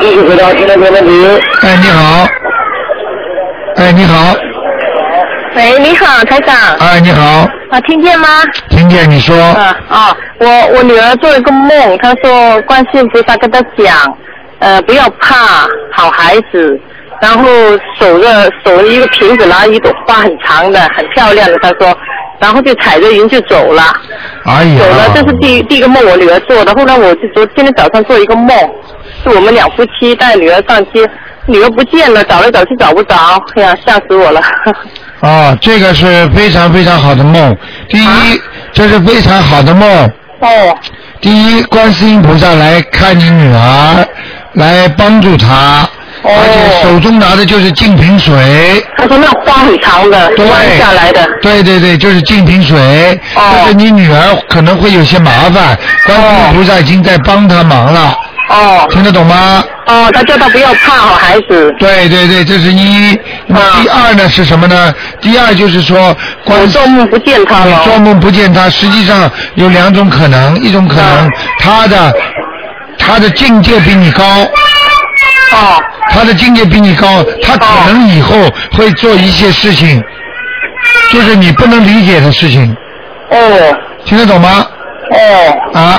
[0.00, 1.42] 继续回答听众朋友问题。
[1.62, 2.28] 哎，你好。
[3.76, 4.34] 哎，你好。
[5.54, 6.54] 喂，你好，台长。
[6.78, 7.22] 哎，你好，
[7.70, 8.28] 啊，听见吗？
[8.68, 9.34] 听见你说。
[9.34, 10.46] 啊啊，我
[10.76, 13.96] 我女儿做了个梦，她说观世音菩萨跟她讲，
[14.58, 16.78] 呃，不要怕，好孩子。
[17.20, 17.44] 然后
[17.98, 21.96] 手着手着一个瓶子，拿一朵花很长的，很漂亮的，他说，
[22.38, 23.82] 然后就踩着云就走了。
[24.44, 24.78] 哎呀。
[24.78, 26.72] 走了，这是第第一个梦，我女儿做的。
[26.74, 28.48] 后来我就昨今天早上做一个梦，
[29.22, 31.08] 是我们两夫妻带女儿上街，
[31.46, 33.16] 女儿不见了，找来找去找不着，
[33.56, 34.40] 哎呀，吓死我了。
[35.20, 37.56] 啊，这个是非常非常好的梦。
[37.88, 38.40] 第一，
[38.72, 39.88] 这是非常好的梦。
[40.40, 40.78] 哦。
[41.18, 44.06] 第一，观世音菩萨来看你女儿，
[44.52, 45.88] 来帮助她，
[46.26, 48.84] 哦而且手中拿的就是净瓶水。
[48.96, 51.26] 他说那花很长的，对弯下来的。
[51.40, 53.18] 对对对，就是净瓶水。
[53.34, 58.14] 哦就是你女儿可能会有些麻烦，观世音菩萨已经在帮她忙了。
[58.48, 58.86] 哦。
[58.90, 59.62] 听得懂吗？
[59.86, 61.72] 哦，他叫他不要怕，好孩子。
[61.78, 63.16] 对对对，这是一。
[63.46, 64.92] 那么第二呢是什么呢？
[65.20, 67.84] 第二就是说，观我做梦不见他了。
[67.84, 72.12] 做梦不见他，实际上有两种可能，一种可能他的
[72.98, 74.24] 他的境界比你高。
[75.52, 75.80] 哦。
[76.10, 78.34] 他的境界比你高，他可能以后
[78.72, 80.02] 会做一些事情，
[81.12, 82.74] 就是你不能理解的事情。
[83.30, 83.36] 哦。
[84.04, 84.66] 听得懂吗？
[85.10, 85.78] 哦。
[85.78, 85.98] 啊。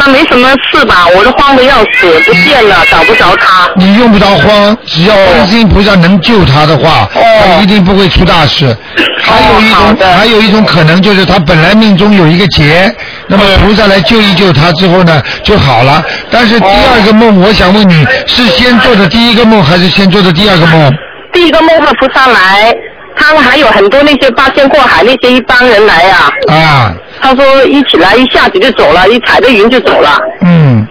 [0.00, 1.06] 那没什么事吧？
[1.14, 3.68] 我都慌得要死，不见了，找不着他。
[3.76, 8.74] 你用不着慌，只要观世音菩萨能救他的话，他一定不会出大事。
[9.22, 12.90] 还有一种，还有一种可能就是他本来命中有一个劫，
[13.26, 16.02] 那么菩萨来救一救他之后呢，就好了。
[16.30, 20.90] 但是第二个梦，我想问你是先做的第一个梦，还是先做的第二个梦？
[21.34, 22.74] 第一个梦和菩萨来，
[23.16, 26.30] 他们还有很多那些八仙过海那些一帮人来啊。
[26.48, 26.94] 啊。
[27.20, 30.18] 他说一起来，一下子就走了，一踩着云就走了。
[30.42, 30.86] 嗯。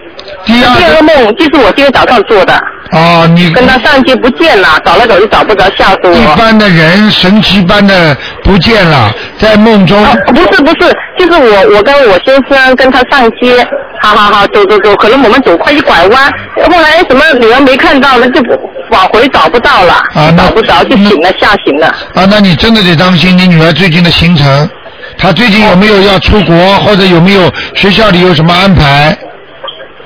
[0.46, 2.60] 第二第二个梦就是我今天早上做的。
[2.92, 6.12] 哦，你跟他上街不见了，找来找去找不着，吓死我。
[6.12, 10.02] 一般的人神奇般的不见了，在梦中。
[10.26, 13.64] 不是不是，就是我我跟我先生跟他上街，
[14.02, 16.32] 好好好走走走，可能我们走快一拐弯，
[16.68, 18.42] 后来什么女儿没看到，那就
[18.90, 21.86] 往回找不到了，啊找不着就醒了，吓醒了。
[22.14, 24.68] 啊，那你真的得当心你女儿最近的行程，
[25.16, 29.16] 她最近有没有要出国，或者有没有学校里有什么安排？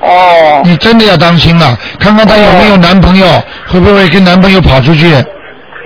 [0.05, 0.61] 哦。
[0.63, 3.25] 你真的要当心了，看看她有没有男朋友，
[3.67, 5.13] 会不会跟男朋友跑出去？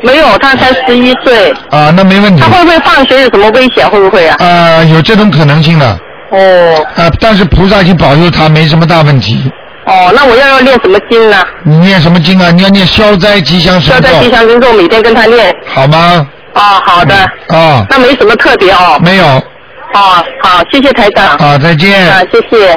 [0.02, 1.54] 没有，他才十一岁。
[1.72, 2.50] 啊，那没问题他。
[2.50, 3.86] 会不会放学有什么危险？
[3.90, 4.38] 会不会啊？
[4.40, 6.00] 啊，有这种可能性的。
[6.32, 6.88] 哦。
[6.96, 9.52] 啊，但是菩萨已经保佑她没什么大问题。
[9.86, 11.44] 哦，那我要要念什么经呢？
[11.64, 12.50] 你念什么经啊？
[12.52, 15.54] 你要念消灾吉祥神消灾吉，祥神咒，每天跟他念。
[15.68, 16.26] 好吗？
[16.54, 17.16] 哦，好的。
[17.50, 18.98] 啊，那没什么特别哦。
[19.02, 19.26] 没有。
[19.26, 21.36] 哦，好，谢谢台长。
[21.36, 22.08] 啊，再见。
[22.08, 22.74] 啊，谢谢。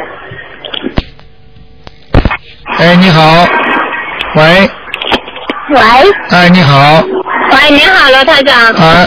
[2.65, 3.47] 哎，你好。
[4.37, 4.71] 喂。
[5.71, 5.81] 喂。
[6.31, 7.03] 哎，你好。
[7.51, 8.57] 喂，你好，罗台长。
[8.75, 9.07] 啊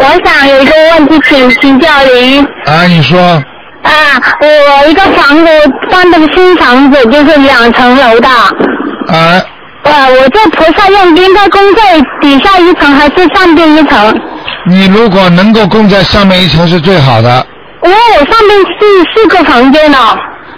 [0.00, 2.44] 我想有一个问题请请教您。
[2.66, 3.18] 啊，你说。
[3.20, 3.92] 啊，
[4.40, 5.46] 我一个房子
[5.90, 8.28] 搬的新房子，就是两层楼的。
[8.28, 9.42] 啊，
[9.84, 14.20] 呃，我这菩萨用应该供在底下一层还是上边一层？
[14.66, 17.46] 你如果能够供在上面一层是最好的，
[17.82, 19.98] 因为我上面是四个房间呢。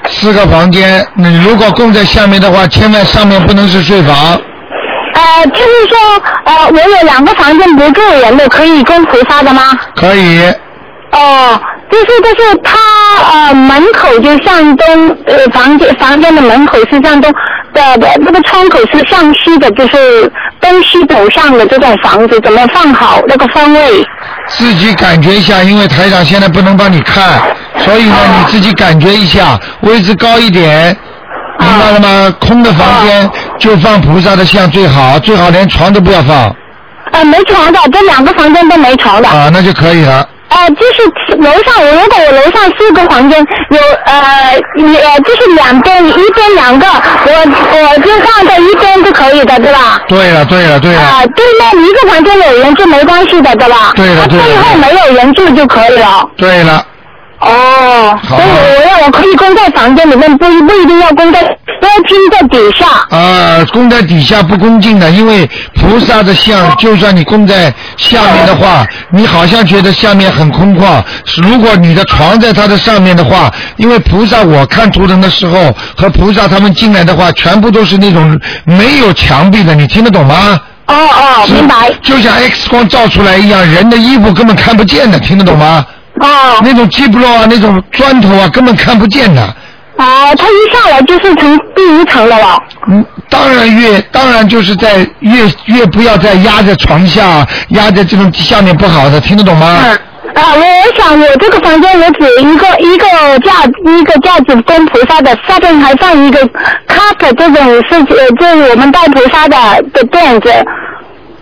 [0.08, 1.06] 四个房间。
[1.14, 4.14] 你如果供在下面的话，千万上面不能是睡房。
[5.14, 5.98] 哎，呃，就是说，
[6.44, 9.78] 呃，我有两个房间不住人的，可以供菩萨的吗？
[9.94, 10.42] 可以，
[11.12, 12.78] 哦，就是就是他
[13.32, 17.32] 呃门口就向东，呃房间房间的门口是向东
[17.72, 20.30] 的的那个窗口是向西的，就是
[20.60, 24.06] 东西走向的这种房子，怎么放好那个方位？
[24.48, 27.40] 自己感觉一下，因为台长现在不能帮你看，
[27.86, 30.96] 所以呢，哦你自己感觉一下，位置高一点，
[31.58, 32.34] 明白了吗？
[32.40, 36.54] 空的房间就放菩萨的像最好，最好连床都不要放
[37.12, 39.28] 呃，没床的，这两个房间都没床的。
[39.28, 40.28] 啊，那就可以了。
[40.48, 43.38] 呃，就是楼上，我如果我楼上四个房间，
[43.70, 50.00] 有呃，你呃，就是两边一边两个，我我就放在一边就可以的，对吧？
[50.08, 53.92] 对了，对了，对了，啊、对面一个房间有人就没关系的，对吧？
[53.96, 56.28] 对了对了背后没有人住就可以了。
[56.36, 56.84] 对了，
[57.38, 62.86] 哦，好所以我要我可以供在房间里面，不不一定要供在要厅在底下。
[63.16, 71.02] 啊，供在底下不恭敬的，因为菩萨的像，就算你供在下面的话，你好像觉得下面很空旷。
[71.36, 80.58] 如果你的床在它的上面的话，因为菩萨我看图腾的时候和菩萨他们进来的话，全部都是那种没有墙壁的，你听得懂吗？
[80.86, 81.90] 哦哦，明白。
[82.00, 85.84] 就像 X 光照出来一样，人的衣服根本看不见的，听得懂吗？
[86.20, 89.42] 哦那种基布洛啊，那种砖头啊，根本看不见的。
[89.98, 92.62] 哦，他一上来就是从第一层的了。
[92.88, 99.78] 嗯，当然越当然就是在越越不要再压在床下，压在这种下面不好的，听得懂吗？
[99.84, 99.98] 嗯。
[100.34, 103.06] 啊，我我想我这个房间我只一个一个
[103.38, 106.40] 架一个架子供菩萨的，下边还放一个
[106.86, 109.56] cup 这种是呃就是我们带菩萨的
[109.94, 110.50] 的垫子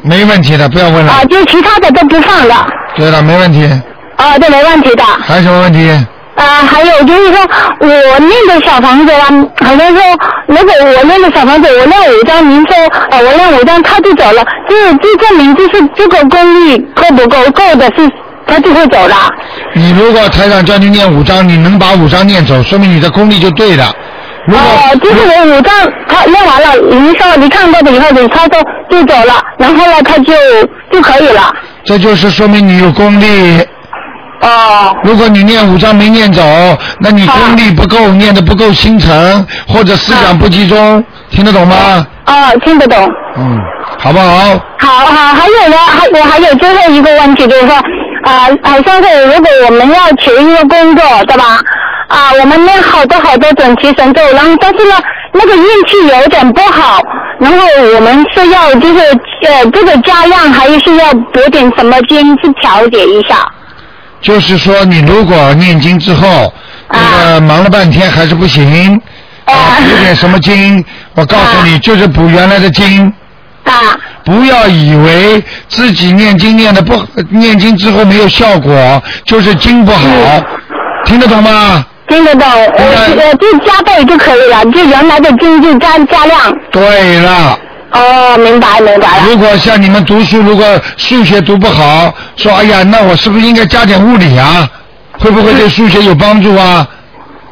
[0.03, 1.13] 没问题的，不要问了。
[1.13, 3.69] 啊，就其他的都不放了对了，没问题。
[4.17, 5.05] 啊，这没问题的。
[5.05, 5.91] 还有什么问题？
[6.37, 7.41] 啊，还有就是说，
[7.79, 9.29] 我念的小房子啊，
[9.65, 10.03] 好像说，
[10.49, 12.77] 如果我念的小房子，我念五张，您说，
[13.11, 17.39] 呃，我念五张，他就走了，这这证明就是这个功力够不够？
[17.53, 18.11] 够的是，
[18.49, 19.15] 他就会走了。
[19.75, 23.95] 你如果台长叫你念五张，你能把五张念走，说明你的功力就对了。
[24.49, 25.73] 哦，就是我五张，
[26.09, 28.61] 他念完了，您说你看过的以后，你操作
[28.91, 30.35] 就走了，然后呢，他就
[30.91, 31.55] 就可以了。
[31.85, 33.65] 这就是说明你有功力。
[34.45, 34.97] 哦。
[35.03, 36.43] 如果你念五章没念走，
[37.01, 42.07] 那你功力不够，念的不够心诚，或者思想不集中，听得懂吗？
[42.27, 42.33] 哦，
[42.65, 43.09] 听得懂。
[43.37, 43.59] 嗯，
[43.99, 44.27] 好不好？
[44.79, 47.75] 好好，还有呢，还我还有最后一个问题，就是说，
[48.25, 51.61] 啊、好像是如果我们要求一个工作，对吧？
[52.09, 54.95] 啊、我们念好多好多准提神咒，然后但是呢，
[55.33, 57.01] 那个运气有点不好，
[57.41, 57.59] 然后
[57.95, 58.99] 我们是要就是
[59.49, 63.37] 呃这个加量，还是要补点什么经去调节一下？
[64.25, 66.53] 就是说，你如果念经之后，
[66.91, 69.01] 那个忙了半天还是不行，
[69.45, 70.83] 啊，补点什么经？
[71.15, 73.07] 我告诉你，就是补原来的经。
[73.65, 73.73] 啊。
[74.25, 76.99] 不要以为自己念经念的不，
[77.29, 80.09] 念经之后没有效果，就是经不好，
[81.05, 81.85] 听得懂吗？
[82.09, 86.39] 听得懂，我呃就加倍就可以了，就原来的经就加加量。
[86.73, 87.59] 对了。
[87.95, 89.25] 哦，明白明白了。
[89.29, 90.67] 如果像你们读书，如果
[90.97, 94.69] 数学读不好，说哎呀，那我是不是应该加点物理啊？
[95.19, 96.87] 会不会对数学有帮助啊？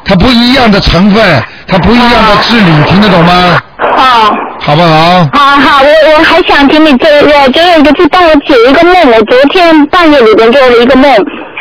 [0.05, 3.61] 它不一样的成分，它不一样的治理，听得懂吗？
[3.79, 4.35] 哦。
[4.59, 5.27] 好不好？
[5.33, 9.11] 好好，我我还想请你最呃最后一个就帮我解一个梦。
[9.11, 11.09] 我昨天半夜里边做了一个梦，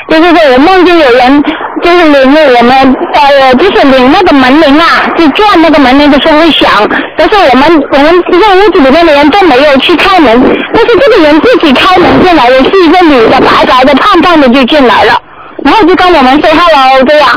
[0.09, 1.43] 就是说我梦见有人
[1.83, 6.71] 就是领了我们呃就是领那个门铃啊，就转那个门铃的时候会响，
[7.17, 10.41] 但是我们我们这个屋子里面的人都没有去开门，
[10.73, 15.21] 但是这个人自己开门进来的，是一个女的，白白的胖胖的就进来了，
[15.65, 17.29] 然后就跟我们说 hello 这样。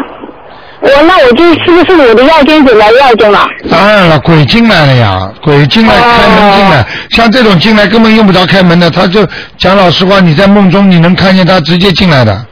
[0.82, 3.44] 我那我就是不是我的要经者来要经了？
[3.72, 9.26] 当然了，鬼进来了呀，鬼进来开门进来，像这种进来根本用不着开门的，他就
[9.58, 12.46] 讲老实话，你在梦中你能看见他直接进来的。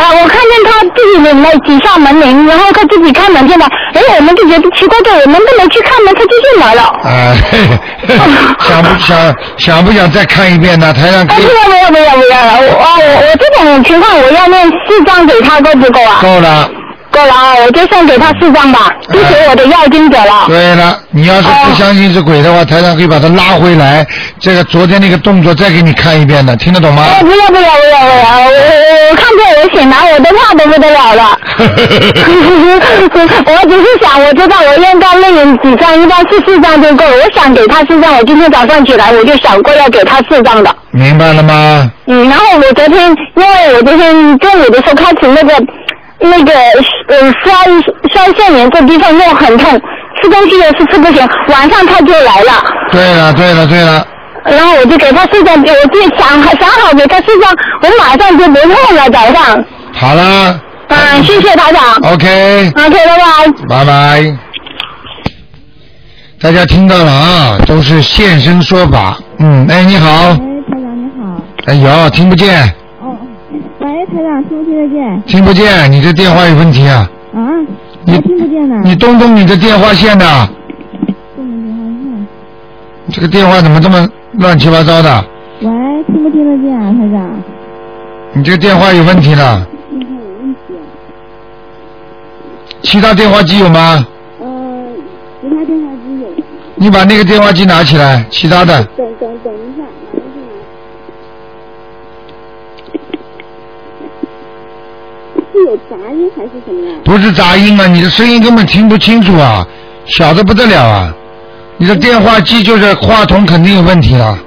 [0.00, 6.92] 啊，我看见他自己领了几下门铃，然后他自己开门进来，哎，我们就觉得奇怪，这，我们都没去开门，他就进来了。
[7.04, 7.58] 哎、嘿
[8.08, 8.14] 嘿
[8.66, 10.92] 想不想想不想再看一遍呢？
[10.92, 16.18] 台上啊，可以不要不要不要不要了，我啊我我这种情况我要念四张给他够不够啊？
[16.22, 16.70] 够了。
[17.20, 20.44] 够了啊，我就送给他四张吧，就给我的要经者了。
[20.46, 24.06] 对了，你要是不相信是鬼的话，台上可以把他拉回来。
[24.38, 27.04] 这个昨天那个动作再给你看一遍的，听得懂吗？
[27.10, 28.38] 哎，不要不要不要不要！
[28.38, 31.38] 我我我看见我醒来，我都怕得不得了了。
[33.46, 37.10] 我只是想，我知道我应该念几张，一般是四张就够了。
[37.10, 40.74] 我想给他四张，我今天早上起来我就想过要给他四张的。
[40.92, 41.90] 明白了吗？
[42.06, 45.54] 嗯，然后我昨天，因为我昨天中午的时候开始那个
[46.20, 46.52] 那个
[47.08, 47.52] 呃摔
[48.12, 49.80] 摔腺炎这地方又很痛，
[50.22, 52.52] 吃东西也是吃不行，晚上他就来了。
[52.90, 54.06] 对了，对了，对了，
[54.44, 57.48] 然后我就给他睡觉，我就想想好给他睡觉，
[57.82, 59.64] 我马上就不痛了早上。
[59.92, 62.12] 好了嗯，谢谢台长。
[62.12, 63.68] ，OK，OK，拜拜。
[63.68, 64.36] 拜拜。
[66.42, 69.16] 大家听到了啊，都是现身说法。
[69.38, 71.42] 嗯，哎，你好，哎，台长你好。
[71.66, 72.72] 哎呦，听不见，哦，
[74.00, 75.22] 喂，台长听不听得见？
[75.26, 77.06] 听不见，你这电话有问题啊！
[77.34, 77.52] 啊，
[78.06, 78.80] 你还听不见呢。
[78.82, 80.24] 你动动你的电话线的，
[81.36, 82.26] 这么电话线。
[83.10, 85.24] 这个电话怎么这么乱七八糟的？
[85.60, 85.68] 喂，
[86.06, 87.30] 听不听得见啊，台长？
[88.32, 89.66] 你这个电话有问题了。
[89.90, 90.58] 信号有问题。
[92.80, 94.06] 其他电话机有吗？
[94.40, 94.48] 呃，
[95.42, 96.28] 其他电话机有。
[96.76, 100.48] 你把那个电话机拿起来，其他的等等等一下，拿过去拿。
[105.60, 106.96] 是有杂音还是什么呀？
[107.04, 109.66] 不是杂音啊，你的声音根本听不清楚啊，
[110.06, 111.14] 小的不得了啊！
[111.76, 114.38] 你的电话机就是话筒肯定有问题了。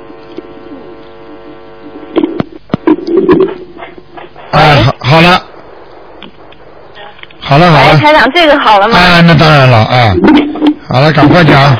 [4.51, 5.41] 哎，好，好了，
[7.39, 8.97] 好了，好哎，了，台长，这个好了吗？
[8.97, 10.15] 哎，那当然了，哎，
[10.89, 11.77] 好了，赶快讲，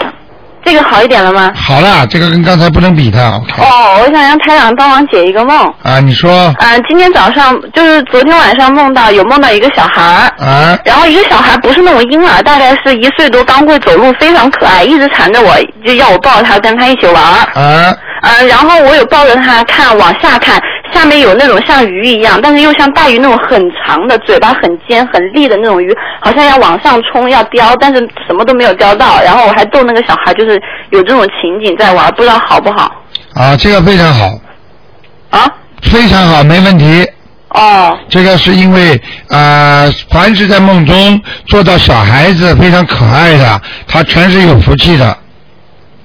[0.66, 1.52] 这个好一点了吗？
[1.56, 3.22] 好了，这个跟刚才不能比的
[3.58, 5.58] 哦，我想让台长帮忙解一个梦。
[5.84, 15.56] 啊，你说，啊、今天早上就是昨天晚上梦到有梦到一个小孩儿，啊，然后一个小孩不是那种婴儿，大概是一岁多，刚会走路，非常可爱，一直缠着我，
[15.86, 17.62] 就要我抱他，跟他一起玩儿。
[17.62, 20.62] 啊，嗯，然后我有抱着他看，往下看，
[20.94, 29.22] 下面有那种像鱼一样，但是又像大鱼那种很长的，嘴巴很尖、很利的那种鱼，好像要往上冲要叼，但是什么都没有叼到。
[29.24, 32.92] 然后我还逗那个小孩，就是有这种情景在玩，不知道好不好
[33.36, 34.26] 啊，这个非常好，
[35.32, 35.50] 啊？
[35.82, 37.06] 非常好，没问题。
[37.50, 38.96] 哦这个是因为
[39.30, 45.16] 啊、呃凡是在梦中做到小孩子非常可爱的，他全是有福气的。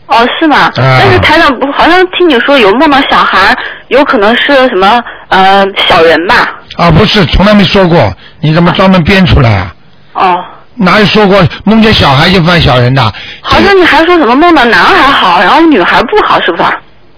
[0.09, 0.71] 哦，是吗？
[0.75, 3.55] 但是台长不，好像听你说有梦到小孩，
[3.89, 6.35] 有可能是什么呃小人吧？
[6.77, 9.75] 啊，不是，从来没说过，你怎么专门编出来啊？
[10.15, 10.37] 哦，
[10.77, 13.03] 哪有说过梦见小孩就犯小人的？
[13.43, 16.63] 好像你还说什么梦到男孩好，然后女孩不好，是不是？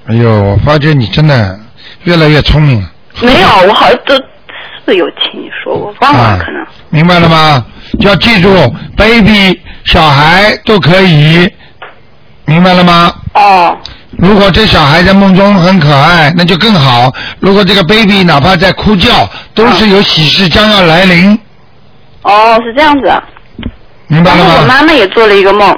[0.08, 1.58] 哎呦，我发觉你真的
[2.04, 2.88] 越来越聪明了。
[3.20, 4.14] 没有， 我好像都
[4.86, 6.66] 是有听你说过，忘了啊可能。
[6.88, 7.64] 明白了吗？
[8.00, 8.48] 要记住
[8.96, 11.48] ，baby 小孩都可以，
[12.50, 13.12] 明白了吗？
[13.34, 13.76] 哦
[14.18, 17.10] 如果这小孩在梦中很可爱，那就更好。
[17.38, 21.38] 如果这个 baby 哪怕在哭叫，都是有喜事将要来临，
[22.22, 23.10] 哦，是这样子。
[24.08, 24.66] 明白了吗我？
[24.66, 25.74] 妈妈也做了一个梦，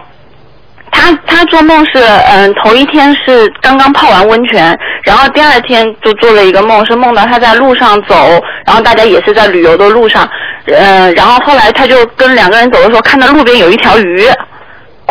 [0.91, 10.27] 她她做梦是嗯头一天是刚刚泡完温泉，然后第二天就做了一个梦，是梦到她在路上走，然后大家也是在旅游的路上，
[10.67, 14.27] 嗯，然后后来她就跟两个人走的时候，看到路边有一条鱼。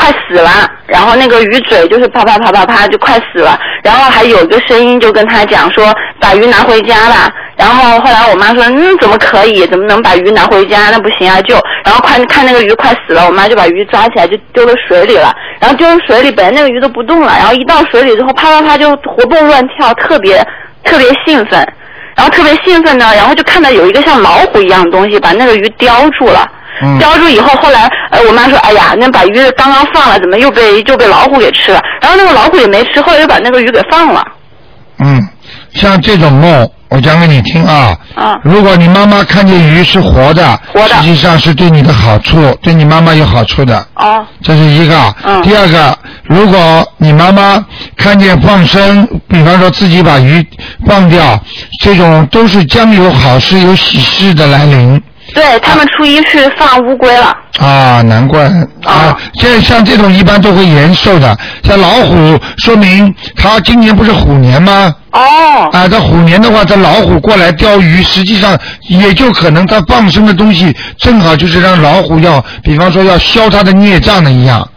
[0.01, 10.89] 快死了，然后那个鱼嘴就是啪啪啪啪啪就快死了，然后还有一个声音就跟他讲说把鱼拿回家吧，然后后来我妈说嗯怎么可以，怎么能把鱼拿回家？
[10.89, 20.43] 那不行啊就，然后快看那个鱼快死了，我妈就把鱼抓起来就丢到水里了，然后丢到水里本来那个鱼都不动了，然后一到水里之后啪啪啪就活蹦乱跳，特别
[20.83, 21.59] 特别兴奋，
[22.15, 26.51] 然后特别兴奋呢，然后就看到有一个像老虎一样的东西把那个鱼叼住了。
[26.83, 31.81] 嗯叼住以后，后来呃，我妈说，哎呀，那把鱼刚刚放了，怎么又被就被老虎给吃了？
[32.01, 34.23] 然后那个老虎也没吃，后来又把那个鱼给放了。
[35.03, 35.21] 嗯，
[35.73, 37.97] 像这种梦，我讲给你听啊。
[38.15, 43.75] 啊如果你妈妈看见鱼是活的，活的实际上是对你的好处，对你妈妈有好处的。
[43.93, 45.15] 啊这是一个。
[45.23, 47.63] 嗯第二个，如果你妈妈
[47.97, 50.45] 看见放生，比方说自己把鱼
[50.85, 51.39] 放掉，
[51.81, 55.01] 这种都是将有好事、有喜事的来临。
[55.33, 57.35] 对他们初一去放乌龟了。
[57.59, 58.43] 啊，难怪
[58.83, 59.17] 啊！
[59.35, 64.93] 现在像这种一般都会延寿的，像老虎，说明它今年不是虎年吗？
[65.11, 65.19] 哦
[65.73, 68.57] 啊，这虎年的话，这老虎过来钓鱼，实际上
[68.89, 74.67] 也就可能它放生的东西，正好就是让老虎要，比方说要消它的孽障的一样。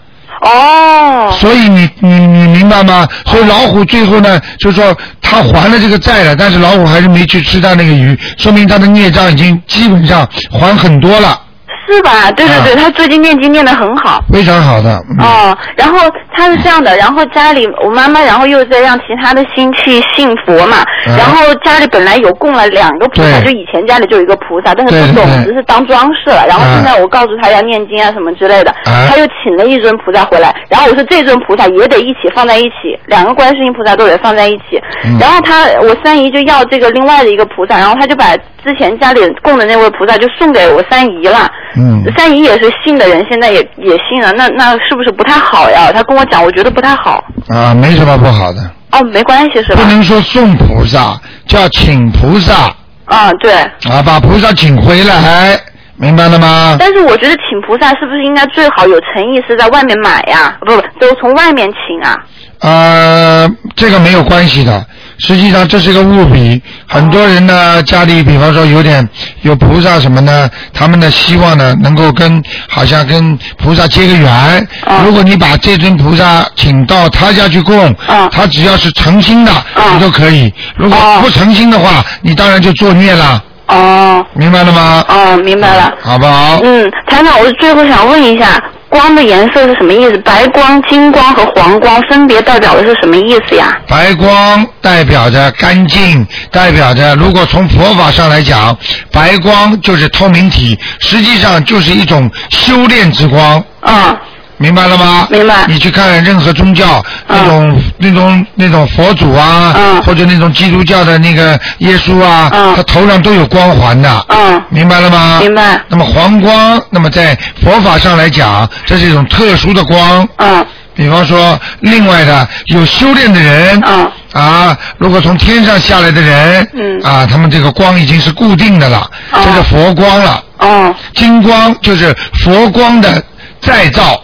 [0.44, 3.08] 哦所以你你你明白吗？
[3.26, 11.40] 所以老虎最后呢，就说他还了这个债了，但是老虎还是没去吃他那个鱼，说明他的孽障已经基本上还很多了，
[11.88, 12.30] 是吧？
[12.32, 14.22] 对对对，啊他最近念经念得很好。
[14.32, 15.02] 非常好的。
[15.10, 15.98] 嗯哦，然后
[16.32, 26.44] 他是这样的，然后家里我妈妈，然后又在让其他的亲戚信佛嘛，嗯然后家里本来有供了两个菩萨，就以前家里就有一个菩萨，但是对不懂，只是当装饰了。
[26.46, 34.80] 然后现在我告诉他要念经啊什么之类的，啊他又请了一尊菩萨回来，然后我说这尊菩萨也得一起放在一起，两个观世音菩萨都得放在一起。
[35.04, 41.50] 嗯然后他我三姨就要这个另外的一个菩萨，然后他就把之前家里供的那位菩萨就送给我三姨了。
[41.76, 45.90] 嗯三姨也是信的人，现在也也信了，那那是不是不太好呀？
[45.92, 47.22] 他跟我讲，我觉得不太好。
[47.48, 48.60] 啊，没什么不好的，
[48.92, 49.82] 哦，没关系是吧？
[49.82, 52.72] 不能说送菩萨，叫请菩萨
[53.06, 53.52] 啊，对。
[53.52, 55.58] 啊，把菩萨请回来，
[55.96, 56.76] 明白了吗？
[56.78, 60.56] 但是我觉得请菩萨是不是应该最好有诚意是在外面买呀？
[60.60, 62.16] 不不，都从外面请啊。
[62.60, 64.84] 呃，这个没有关系的。
[65.18, 69.08] 实际上这是个物比，很多人呢家里，比方说有点
[69.42, 74.68] 有菩萨什么呢，他们的希望呢能够跟好像跟菩萨结个缘。
[75.04, 77.94] 如果你把这尊菩萨请到他家去供，
[78.30, 79.52] 他只要是诚心的，
[79.94, 80.52] 你都可以。
[80.76, 83.42] 如果不诚心的话，你当然就作孽了。
[83.66, 84.24] 哦。
[84.34, 85.04] 明白了吗？
[85.08, 85.92] 哦，明白了。
[86.02, 86.58] 好不好？
[86.62, 88.60] 嗯，台长，我最后想问一下，
[88.94, 90.16] 光的颜色是什么意思？
[90.18, 93.76] 白光、金光和黄光分别代表的是什么意思呀？
[93.88, 98.76] 白光代表着干净，代表着如果从佛法上来讲，
[99.10, 103.62] 白光就是透明体，实际上就是一种修炼之光。
[103.82, 104.16] 嗯。
[104.58, 105.26] 明白了吗？
[105.30, 105.66] 明白。
[105.66, 114.26] 你去看任何宗教，那种那种那种佛祖啊，或者那种基督教的那个耶稣啊，他头上都有光环的。
[114.28, 114.62] 嗯。
[114.68, 115.38] 明白了吗？
[115.40, 115.80] 明白。
[115.88, 120.26] 那么黄光，那么在佛法上来讲，这是一种特殊的光。
[120.36, 120.64] 嗯。
[120.94, 130.44] 比方说，另外的有修炼的人，嗯啊，如果从天上下来的人，嗯啊，他们这个光已经是固定的了，这是佛光了。
[130.58, 130.94] 哦。
[131.14, 133.20] 金光就是佛光的
[133.60, 134.22] 再造。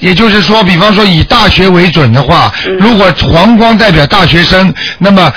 [0.00, 5.32] 也就是说，比方说以大学为准的话，嗯如果黄光代表大学生，那么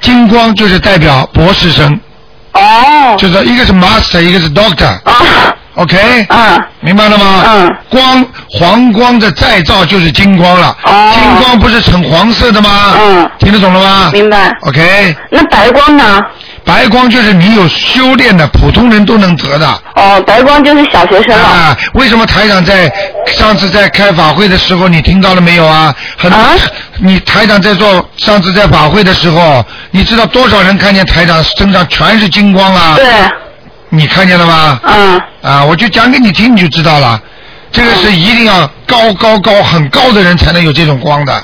[0.00, 2.00] 金光就是代表博士生。
[2.52, 3.16] 哦。
[3.18, 4.86] 就是一个是 master，一个是 doctor。
[5.04, 5.54] 啊。
[5.74, 6.26] OK。
[6.28, 6.62] 嗯。
[6.80, 7.42] 明白了吗？
[7.46, 7.76] 嗯。
[7.88, 10.76] 光黄光的再造就是金光了。
[10.84, 11.12] 哦。
[11.14, 12.94] 金光不是呈黄色的吗？
[12.98, 13.30] 嗯。
[13.38, 14.10] 听得懂了吗？
[14.12, 14.50] 明白。
[14.66, 15.14] OK。
[15.30, 16.20] 那白光呢？
[16.64, 19.82] 白光就是你有修炼的，普通人都能得的。
[19.96, 21.44] 哦，白光就是小学生了。
[21.44, 22.92] 啊，为什么台长在
[23.26, 25.94] 上次在开法会的时候，你听到了没有啊？
[26.16, 26.38] 很多，
[26.98, 32.94] 你台长在做上次在法会的时候，你知道多少人看见台长身上全是金光啊？
[32.96, 33.06] 对。
[33.88, 34.80] 你看见了吗？
[34.84, 35.20] 嗯。
[35.42, 37.20] 啊，我就讲给你听，你就知道了。
[37.72, 41.42] 这个是一定要高高高很高的人才能有这种光的。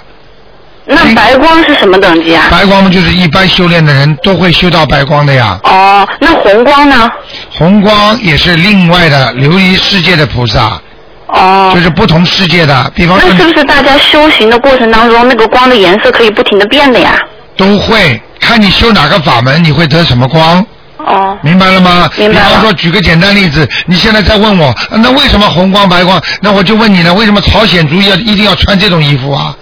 [0.91, 2.47] 那白光是什么等级啊？
[2.51, 5.61] 白光嘛，就是一般修炼的人都会修到白光的呀。
[5.65, 7.11] 哦，那红光呢？
[7.51, 10.81] 红光也是另外的琉璃世界的菩萨。
[11.27, 11.73] 哦。
[11.75, 17.19] 就是不同世界的，比方说那是不是大家修行的过程当中，那个光的颜色可以不停的变的呀？
[17.55, 20.65] 都会看你修哪个法门，你会得什么光。
[20.97, 21.37] 哦。
[21.43, 22.09] 明白了吗？
[22.17, 26.19] 明白了比方说，举个简单例子，你现在在问我，啊那为什么红光白光？
[26.41, 29.55] 那我就问你呢，为什么朝鲜族要一定要穿这种衣服啊？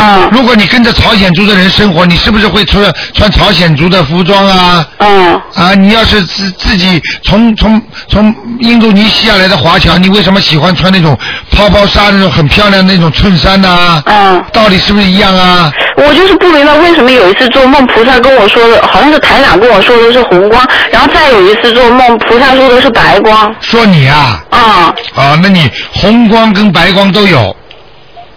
[0.00, 0.28] 嗯。
[0.32, 2.82] 如果你跟着朝鲜族的人生活，你是不是会穿
[3.14, 4.86] 穿朝鲜族的服装啊？
[4.98, 5.40] 嗯。
[5.54, 11.16] 啊，你要是自自己从从从印度尼西亚来的华侨，你为什么喜欢穿那种
[11.52, 14.42] 泡泡纱那种很漂亮的那种衬衫呢、嗯。
[14.52, 15.70] 道理是不是一样啊？
[15.96, 23.54] 我就是不明白为什么有一次做梦，菩萨跟我说的，好像是台长跟我说的是红光，然后再有一次做梦，菩萨说的是白光。
[23.60, 24.42] 说你啊？
[24.50, 24.94] 啊。
[25.14, 27.54] 啊，那你红光跟白光都有，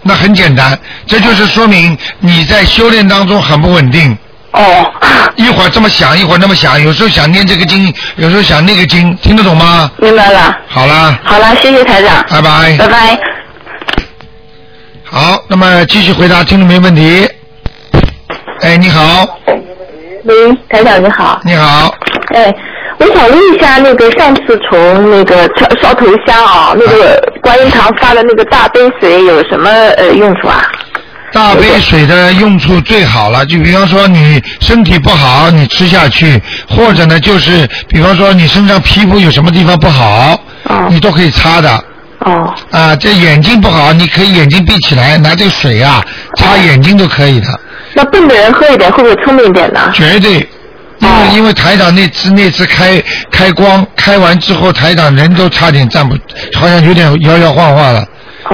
[0.04, 4.16] 那很简单，这就是说明你在修炼当中很不稳定。
[4.52, 4.92] 哦。
[5.36, 9.90] 一会儿这么想，一会儿那么想，有时候想念这个经，有时候想那个经，听得懂吗？
[9.98, 10.56] 明白了。
[10.68, 12.24] 好啦，好了，谢谢台长。
[12.30, 12.76] 拜拜。
[12.76, 13.18] 拜拜。
[15.02, 17.28] 好，那么继续回答听众没问题。
[18.60, 19.26] 哎，你好，
[20.24, 20.34] 喂，
[20.68, 21.40] 台长你好。
[21.44, 21.92] 你好。
[22.34, 22.54] 哎，
[22.98, 30.62] 我想问一下，那个上次从那个烧烧头香啊，那个观音堂发的那个大杯水有什么呃用处啊？
[31.32, 40.38] 大杯水的用处最好了，就比方说你身体不好，你吃下去，或者呢就是比方说你身上皮肤有什么地方不好，
[40.88, 41.84] 你都可以擦的。
[42.20, 42.54] 哦。
[42.70, 46.00] 啊，这眼睛不好，你可以眼睛闭起来，拿这个水啊
[46.36, 47.46] 擦眼睛都可以的。
[47.94, 49.90] 那笨的人喝一点会不会聪明一点呢？
[49.92, 50.48] 绝对，
[51.00, 56.16] 因为、因为台长那次那次开开光开完之后，台长人都差点站不，
[56.58, 58.04] 好像有点摇摇晃晃了。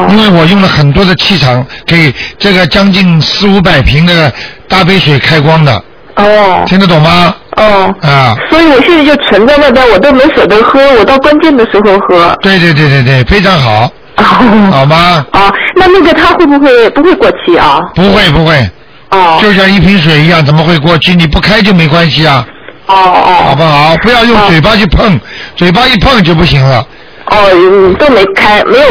[0.09, 4.33] 因为我用了很多的气场给这个将近四五百瓶的
[4.69, 5.83] 大杯水开光的。
[6.15, 6.63] 哦。
[6.67, 7.35] 听得懂吗？
[7.57, 7.93] 哦。
[8.03, 8.37] 啊。
[8.49, 12.33] 所以我现在就存在那边，我都没舍得喝，我到关键的时候喝。
[12.41, 13.91] 对对对对对，非常好。
[14.17, 15.25] 哦好吗？
[15.33, 17.81] 啊，那那个它会不会不会过期啊？
[17.95, 18.71] 不会不会。
[19.11, 19.39] 哦。
[19.41, 21.15] 就像一瓶水一样，怎么会过期？
[21.15, 22.47] 你不开就没关系啊。
[22.87, 23.35] 哦哦。
[23.49, 23.97] 好不好？
[23.99, 25.19] 不要用嘴巴去碰，
[25.57, 26.87] 嘴巴一碰就不行了。
[27.27, 28.89] 哦，嗯都没开，没有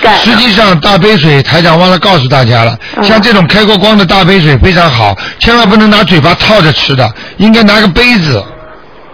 [0.00, 0.12] 开。
[0.14, 8.44] 实际上，大杯水台长忘了告诉大家了，嗯像这种开过光的大杯水非常好，千万不能拿嘴巴套着吃的，应该拿个杯子。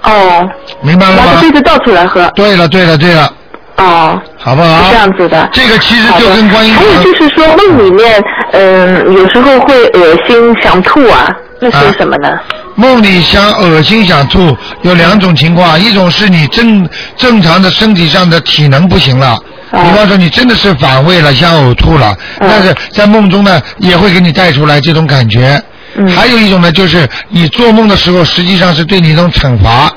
[0.02, 0.46] 哦，
[0.82, 1.40] 明白了吗拿个？
[1.40, 2.30] 杯子倒出来喝。
[2.34, 3.32] 对了，对了，对了，
[3.76, 4.84] 哦，好不好？
[4.84, 5.48] 是这样子的。
[5.52, 8.22] 这个其实就跟观音还有就是说梦里面，
[8.52, 11.28] 嗯，有时候会恶心想吐啊，
[11.60, 12.38] 那是什么呢？
[12.74, 19.28] 梦里想恶心想吐有两种情况，一种是你正正常的身体上的体能不行了。
[19.72, 25.60] 啊比方说你真的是反胃了，想呕吐了，但是在梦中呢也会给你带出来这种感觉。
[25.96, 29.90] 嗯还有一种呢，就是你做梦的时候，实际上是对你一种惩罚，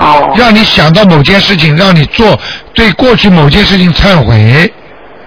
[0.00, 2.38] 哦，让你想到某件事情，让你做
[2.74, 4.72] 对过去某件事情忏悔，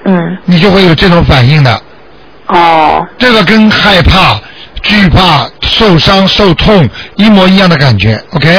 [0.06, 1.82] 嗯，你就会有这种反应的。
[2.48, 4.40] 哦，这个跟害怕、
[4.82, 8.50] 惧怕、受伤、受痛一模一样的感觉，OK？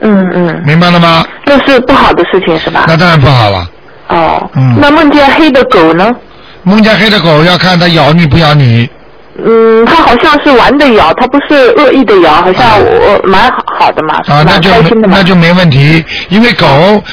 [0.00, 1.26] 嗯嗯，明白了吗？
[1.46, 2.84] 那是不好的事情是吧？
[2.86, 3.68] 那当然不好了。
[4.08, 6.08] 哦，嗯那梦见黑的狗呢？
[6.62, 8.88] 梦见黑的狗要看它咬你不咬你，
[9.44, 15.22] 嗯，它好像是玩的咬，它不是恶意的咬，好像我蛮好好的嘛，啊，那蛮就开心的嘛那。
[15.22, 16.66] 就没问题，因为狗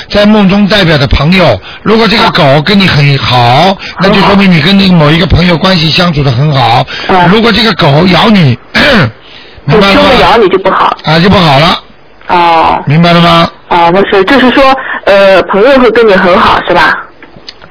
[0.09, 6.85] 在梦中代表的朋友，如果这个狗跟你很好，那就说明你跟那个某一个朋友关系相处的很好。
[7.31, 8.57] 如果这个狗咬你，
[9.65, 10.37] 明白了凶的咬？
[10.37, 10.95] 你就不好。
[11.03, 11.79] 啊，就不好了，
[12.27, 13.49] 哦明白了吗？
[13.67, 14.63] 啊，那是就是说，
[15.05, 16.93] 呃，朋友会跟你很好是吧？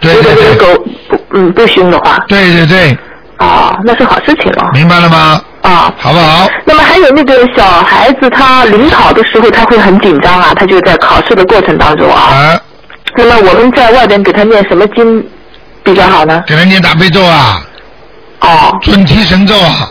[0.01, 2.99] 对对如果这个对，狗不嗯不凶的话，对对对，
[3.43, 4.71] 哦，那是好事情了。
[4.73, 5.43] 明白了吗？
[5.63, 6.49] 啊，好不好？
[6.65, 12.21] 那么还有那个小孩子，他临考的时候他会很紧张啊，他就在考试的过程当中啊。
[12.21, 12.61] 啊，
[13.17, 15.25] 那么我们在外边给他念什么经
[15.83, 16.43] 比较好呢？
[16.47, 17.61] 给他念大悲咒啊，
[18.41, 19.89] 哦，准提神咒啊，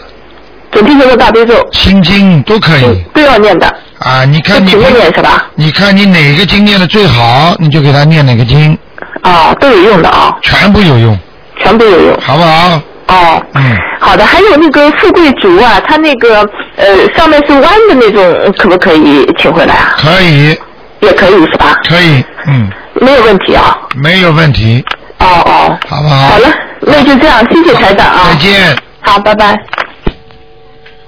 [0.71, 3.67] 准提神咒、大悲咒心经都可以都要念的，
[3.99, 4.23] 啊。
[4.25, 5.45] 你看你一起念念是吧？
[5.55, 8.77] 你看你哪个经念的最好，你就给他念哪个经，
[9.23, 11.17] 啊，都有用的啊，全部有用，
[11.57, 12.17] 全部有用。
[12.21, 12.81] 好不好？
[13.11, 16.39] 哦，嗯，好的，还有那个富贵竹啊，它那个
[16.77, 16.85] 呃
[17.15, 19.95] 上面是弯的那种，可不可以请回来啊？
[19.97, 20.57] 可以，
[21.01, 21.73] 也可以是吧？
[21.89, 23.77] 可以，嗯，没有问题啊。
[23.95, 24.83] 没有问题，
[25.19, 26.15] 哦哦，好不好？
[26.29, 26.47] 好了，
[26.79, 28.29] 那就这样，谢谢台长啊。
[28.29, 28.77] 再见。
[29.01, 29.59] 好，拜拜。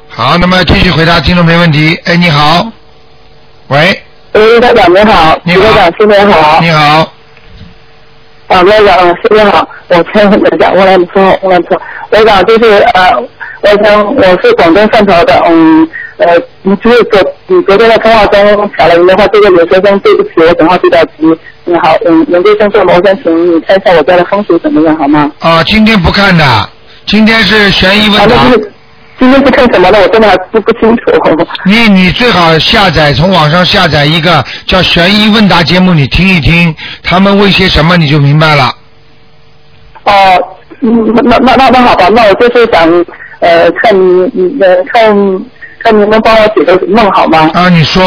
[0.10, 1.98] 好，那么继续回答听众没问题。
[2.06, 2.68] 哎，你好，
[3.70, 6.60] 喂，喂，台长你好，你好台长新年好。
[6.62, 7.00] 你好，
[8.48, 11.82] 啊，台长新年好，我先台长，我来说，我来说，
[12.14, 13.12] 台长就是呃，
[13.62, 15.88] 我想我是广东汕头的，嗯
[16.18, 16.28] 呃，
[16.62, 21.36] 你就是昨你昨天在通话中打了一句话，这个留学生对不起，我等话比较急。
[21.66, 25.32] 你好，嗯，刘先生做我想请你看一下我家的风水怎么样，好吗？
[25.40, 26.70] 啊，今天不看的，
[27.08, 28.50] 今天是悬疑问啊，答啊。
[28.52, 28.72] 就是
[29.20, 30.00] 今天是看什么的？
[30.00, 31.04] 我真的还不不清楚。
[31.66, 38.72] 你你最好下载从网上下载一个叫悬疑问答节目，你听一听，他们问些什么你就明白了。
[40.04, 40.12] 哦，
[40.86, 42.90] 嗯，那那那那好吧，那我就是想
[43.40, 43.96] 呃看
[44.34, 45.46] 你呃看
[45.80, 47.50] 看你能帮我解个梦好吗？
[47.54, 48.04] 啊，你说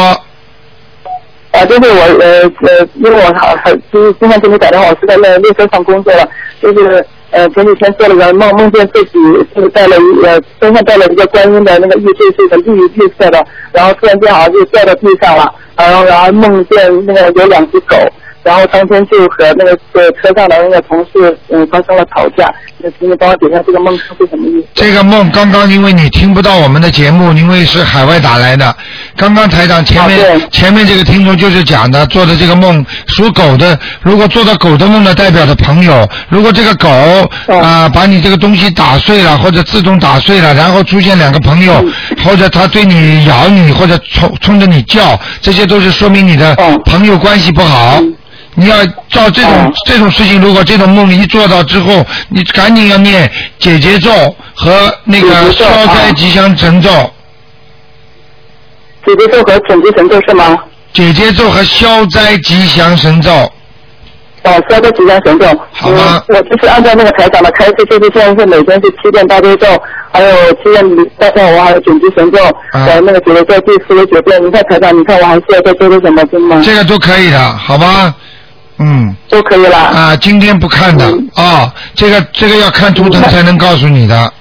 [1.51, 6.29] 啊，就是我呃呃，因为我好还就是今天给你打电话，我是在那列车上工作了，
[6.61, 9.13] 就是呃前几天做了个梦，梦见自己
[9.55, 17.97] 就是带了一呃身上带了一个观音的那个玉坠是一个绿绿色的，然后突然间好像就掉到地上了，然后然后梦见那个有两只狗。
[18.43, 24.67] 然后当天就和那个呃车上的那个同事嗯发生了吵架，那请你帮我解一下这个梦是什么意思？
[24.73, 28.73] 这个梦刚刚因为你听不到我们的节目，因为是海外打来的。
[29.15, 36.89] 刚刚台长前面、前面这个听众就是讲的，做的这个梦属狗的，如果做到狗的梦的，代表的朋友，如果这个狗
[37.53, 41.83] 啊、把你这个东西打碎了，或者自动打碎了，然后出现两个朋友，
[42.23, 48.01] 或者他对你咬你，或者冲冲着你叫，这些都是说明你的朋友关系不好。
[48.59, 54.09] 你要照这种、这种事情，如果这种梦一做到之后，你赶紧要念解结咒
[54.55, 56.89] 和那个消灾吉祥神咒。
[59.05, 60.57] 解结咒和准提神咒是吗？
[60.91, 63.31] 解结咒和消灾吉祥神咒。
[64.41, 65.45] 哦，消灾吉祥神咒。
[65.71, 69.67] 好吗、我就是按照那个台长的开示，就是现在是每天是七遍大悲咒，
[70.11, 70.83] 还有七遍
[71.19, 72.39] 大忏我还有准提神咒，
[72.71, 74.43] 还有那个解结咒第四十九遍。
[74.43, 76.59] 你看台长，你看我还需要再做些什么经吗？
[76.65, 78.13] 这个都可以的，好吧？
[78.79, 79.15] 嗯。
[79.27, 79.77] 就可以了。
[79.77, 81.05] 啊，今天不看的
[81.35, 84.33] 啊、这个这个要看图腾才能告诉你的。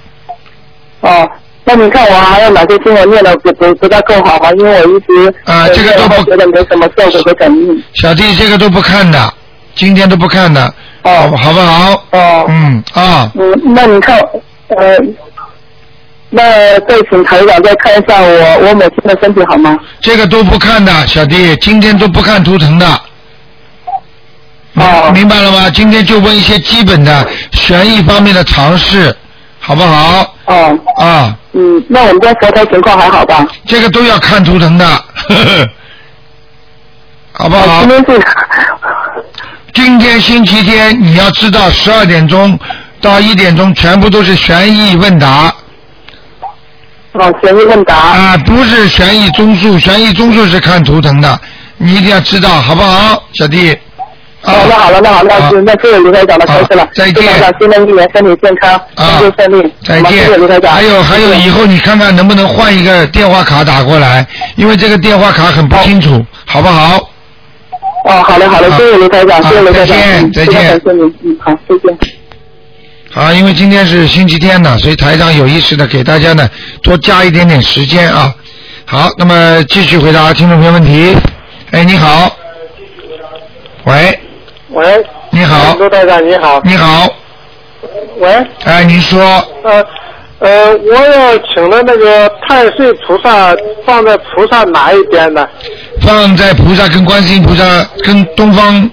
[1.00, 1.28] 哦，
[1.64, 4.50] 那你看我还有哪些经文念的不不不大够好啊？
[4.58, 7.82] 因为我一直啊这个都不觉得没什么效果和感应。
[7.92, 9.32] 小弟这个都不看的，
[9.74, 10.72] 今天都不看的，
[11.02, 12.04] 哦，好不好？
[12.12, 12.46] 哦。
[12.48, 14.18] 嗯啊，嗯，那你看，
[14.68, 14.96] 呃，
[16.30, 16.42] 那
[16.80, 19.76] 再请台长再看一下我我母亲的身体好吗？
[20.00, 22.86] 这个都不看的，小弟，今天都不看图腾的。
[24.76, 25.10] 哦。
[25.12, 25.68] 明白了吗？
[25.70, 29.14] 今天就问一些基本的悬疑方面的常识，
[29.58, 30.34] 好不好？
[30.46, 30.78] 哦。
[30.96, 31.36] 啊。
[31.52, 33.46] 嗯，那我们家佛台情况还好吧？
[33.66, 34.86] 这个都要看图腾的。
[34.86, 35.02] 呵
[35.34, 35.68] 呵
[37.32, 37.80] 好不好？
[37.80, 38.26] 今天是
[39.74, 42.58] 今天星期天，你要知道，十二点钟
[43.00, 45.52] 到一点钟全部都是悬疑问答。
[47.12, 47.94] 哦，悬疑问答。
[47.94, 51.40] 啊，不是悬疑综述，悬疑综述是看图腾的，
[51.76, 53.76] 你一定要知道，好不好，小弟？
[54.46, 56.88] 哦，那好了，那好了，那那谢谢卢台长的开示了。
[56.94, 59.72] 再见台长新的一年身体健康，工作顺利。
[59.82, 60.62] 再见谢谢卢台见。
[60.62, 60.74] 长。
[60.74, 64.24] 还有还有，以后你看看能不能换一个电话卡打过来，
[64.54, 66.96] 因为这个电话卡很不清楚，好不好？
[68.04, 70.80] 哦，好嘞好嘞，谢谢卢台长，谢谢卢台长，再见嗯再见
[71.40, 71.98] 好，再见。
[73.12, 76.48] 好，因为今天是星期天呢，所以台长有意识的给大家呢
[76.82, 78.32] 多加一点点时间啊。
[78.84, 81.16] 好，那么继续回答听众朋友问题。
[81.72, 82.30] 哎，你好。
[83.84, 84.18] 喂，
[84.70, 86.60] 喂，你好，卢台长你好。
[86.64, 87.08] 你好，
[88.18, 89.20] 喂，哎，您说，
[89.62, 89.84] 呃
[90.40, 93.54] 呃，我要请的那个太岁菩萨
[93.84, 95.48] 放在菩萨哪一边呢？
[96.02, 97.64] 放在菩萨跟观世音菩萨
[98.04, 98.90] 跟东方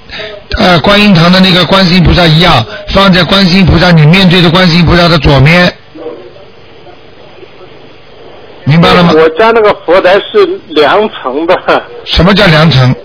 [0.59, 5.73] 呃观音堂的那个观世音菩萨一样，放在观世音菩萨你面对的观世音菩萨的左面，
[8.63, 9.11] 明白了吗？
[9.15, 12.95] 我家那个佛台是两层的，什么叫两层？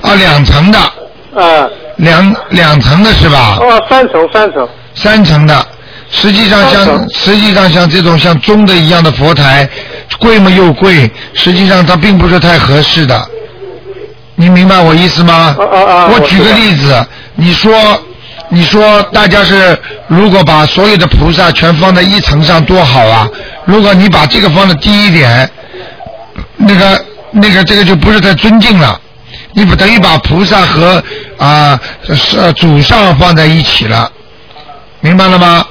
[0.00, 0.78] 啊，两层的，
[1.34, 1.68] 啊，
[1.98, 3.58] 两两层的是吧？
[3.60, 5.66] 哦，三层三层，三层的，
[6.10, 9.68] 实际上像实际上像这种像钟的一样的佛台，
[10.18, 13.20] 贵嘛又贵，实际上它并不是太合适的。
[14.36, 15.56] 你明白我意思吗？
[15.58, 17.72] 啊啊啊我举个例子，你说
[18.48, 19.76] 你说大家是
[20.06, 23.28] 如果把所有的菩萨全放在一层上多好啊！
[23.64, 25.50] 如果你把这个放的低一点，
[26.56, 28.98] 那个那个这个就不是太尊敬了。
[29.52, 31.02] 你不等于把菩萨和
[31.38, 31.78] 啊
[32.14, 34.10] 是、呃祖上放在一起了，
[35.00, 35.64] 明白了吗？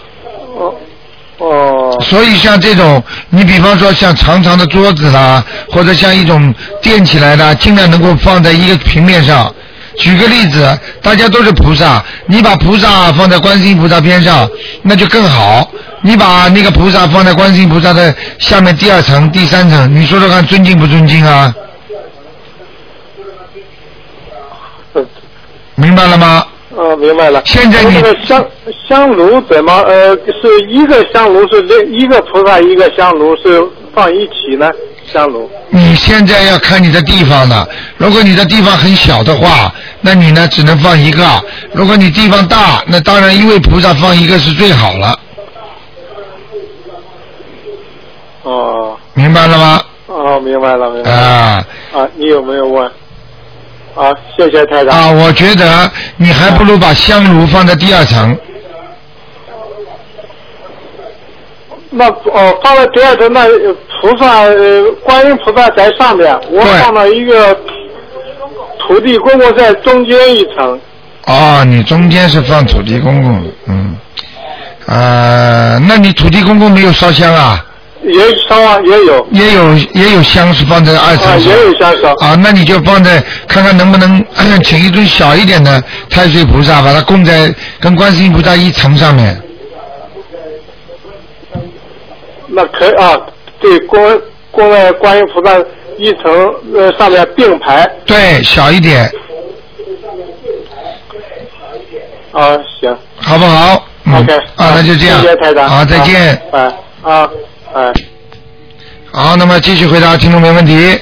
[1.38, 1.98] 哦。
[2.02, 9.54] 所以像这种，你比方说像长长的桌子啦，或者像一种垫起来的，尽量能够放在一个平面上。
[9.98, 14.48] 举个例子，大家都是菩萨，你把菩萨放在观世音菩萨边上，
[14.84, 15.68] 那就更好。
[16.02, 21.52] 你把那个菩萨放在观世音菩萨的下面第二层、第三层，你说说看，尊敬不尊敬啊？
[25.80, 26.44] 明白了吗？
[26.76, 27.42] 哦，明白了。
[27.46, 28.46] 现在你那个香
[28.88, 33.64] 香炉怎么呃是一个香炉是这一个菩萨一个香炉是
[33.94, 34.70] 放一起呢？
[35.12, 35.50] 香炉。
[35.70, 37.68] 你现在要看你的地方了。
[37.98, 41.24] 如果你的地方很小的话，那你呢只能放一个；
[41.74, 45.20] 如果你地方大，那当然一位菩萨放一个是最好了，
[48.44, 49.82] 哦明白了吗？
[50.08, 51.18] 哦，明白了明白了。
[51.18, 52.92] 啊啊，你有没有问？
[53.98, 54.90] 啊，谢谢台长。
[54.90, 58.38] 啊，我觉得你还不如把香炉放在第二层。
[61.90, 67.58] 那哦，放在第二层，那呃菩萨呃观音菩萨在上面，我放了一个
[68.80, 70.80] 土地公公在中间一层。
[71.26, 73.98] 哦，你中间是放土地公公，嗯，
[74.86, 77.66] 啊，那你土地公公没有烧香啊？
[78.04, 79.28] 也烧啊，也有。
[79.32, 81.40] 也有也有香是放在二层。
[81.42, 82.14] 也有香烧。
[82.26, 84.24] 啊，那你就放在看看能不能
[84.64, 89.42] 请一尊小一点的太岁菩萨，把它供在跟观世音菩萨一层上面。
[92.48, 93.20] 那可以啊，
[93.60, 94.22] 对，供
[94.52, 95.52] 供在观音菩萨
[95.98, 97.88] 一层呃上面并排。
[98.06, 99.12] 对，小一点，
[102.32, 102.98] 啊，行。
[103.20, 103.84] 好不好？
[104.06, 104.34] 嗯 OK。
[104.56, 105.22] 啊，那就这样。
[105.22, 105.68] 谢谢台长。
[105.68, 106.42] 好，再见。
[106.52, 106.74] 啊
[107.04, 107.30] 啊
[107.78, 107.94] 哎。
[109.12, 111.00] 好，那么继续回答听众没问题。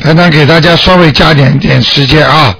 [0.00, 2.54] 台长给大家稍微加点点时间啊。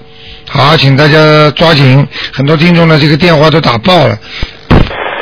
[0.51, 4.19] 好，请大家抓紧，很多听众的这个电话都打爆了。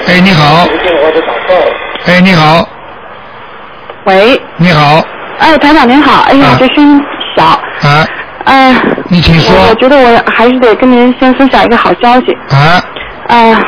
[0.06, 0.66] 哎，你好。
[0.66, 1.72] 电话都打爆了
[2.06, 2.68] 哎，你好，
[4.04, 5.04] 喂，你好，
[5.40, 7.00] 哎，台长您好，哎呀，这声音
[7.36, 8.06] 小，啊，
[8.44, 8.76] 哎，
[9.08, 9.52] 你请说。
[9.56, 12.80] 我我觉得我还是得跟您先分享一个好消息，啊，
[13.26, 13.60] 啊，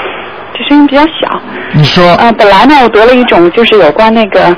[0.59, 1.41] 这声音比较小，
[1.73, 4.57] 你说呃，本来呢我得了一种就是有关那个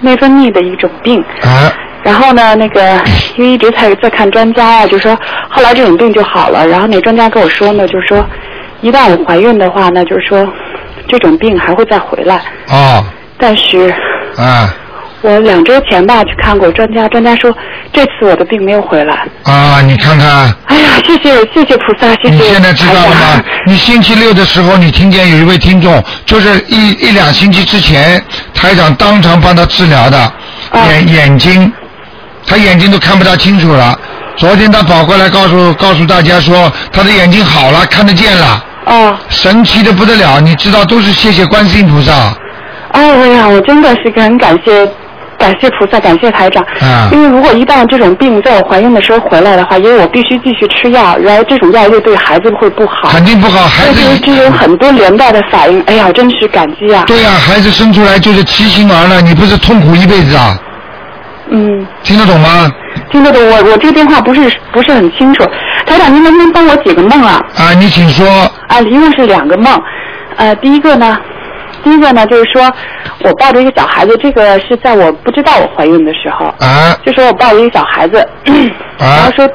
[0.00, 1.72] 内分泌的一种病，啊，
[2.02, 2.82] 然后呢，那个
[3.36, 5.18] 因为一直在在看专家啊，就说
[5.48, 6.66] 后来这种病就好了。
[6.66, 8.22] 然后那专家跟我说呢，就是说
[8.82, 10.46] 一旦我怀孕的话呢，就是说
[11.08, 12.36] 这种病还会再回来。
[12.68, 13.02] 哦，
[13.38, 13.88] 但是
[14.36, 14.68] 啊
[15.20, 17.52] 我两周前吧去看过专家，专家说
[17.92, 19.26] 这次我的病没有回来。
[19.42, 22.30] 啊，你看看，哎呀，谢谢谢谢菩萨，谢谢。
[22.30, 23.42] 你现在知道了吗？
[23.66, 28.22] 你星期六的时候，你听见有一位听众，就是一一两星期之前，
[28.54, 30.32] 台长当场帮他治疗的，
[30.88, 31.72] 眼眼睛，
[32.46, 33.98] 他眼睛都看不大清楚了。
[34.36, 38.64] 昨天他跑过来告诉告诉大家说，他的眼睛好了，看得见了。
[38.84, 39.18] 哦。
[39.28, 42.32] 神奇的不得了，你知道，都是谢谢观世音菩萨。
[42.92, 44.88] 哎呀，我真的是很感谢
[45.38, 46.62] 感谢菩萨，感谢台长。
[46.80, 53.08] 啊因为如果一旦这种病在我怀孕的时候回来的话，因为我必须继续吃药，然后这种药又对孩子会不好。
[53.10, 55.80] 肯定不好，孩子所以这有很多连带的反应。
[55.82, 57.04] 哎呀，真是感激啊！
[57.06, 60.58] 对呀、孩子生出来就是畸形儿了，你不是痛苦一辈子啊？
[61.50, 62.70] 嗯，听得懂吗？
[63.10, 63.40] 听得懂。
[63.50, 65.44] 我我这个电话不是不是很清楚，
[65.86, 67.40] 台长，您能不能帮我解个梦啊？
[67.56, 68.26] 啊，你请说。
[68.68, 69.80] 啊，一共是两个梦，
[70.36, 71.16] 呃，第一个呢，
[71.84, 72.70] 第一个呢就是说
[73.24, 76.96] 我抱着一个小孩子，这个是在我不知道我怀孕的时候，啊。
[77.04, 78.26] 就说我抱着一个小孩子，
[78.98, 79.48] 然后说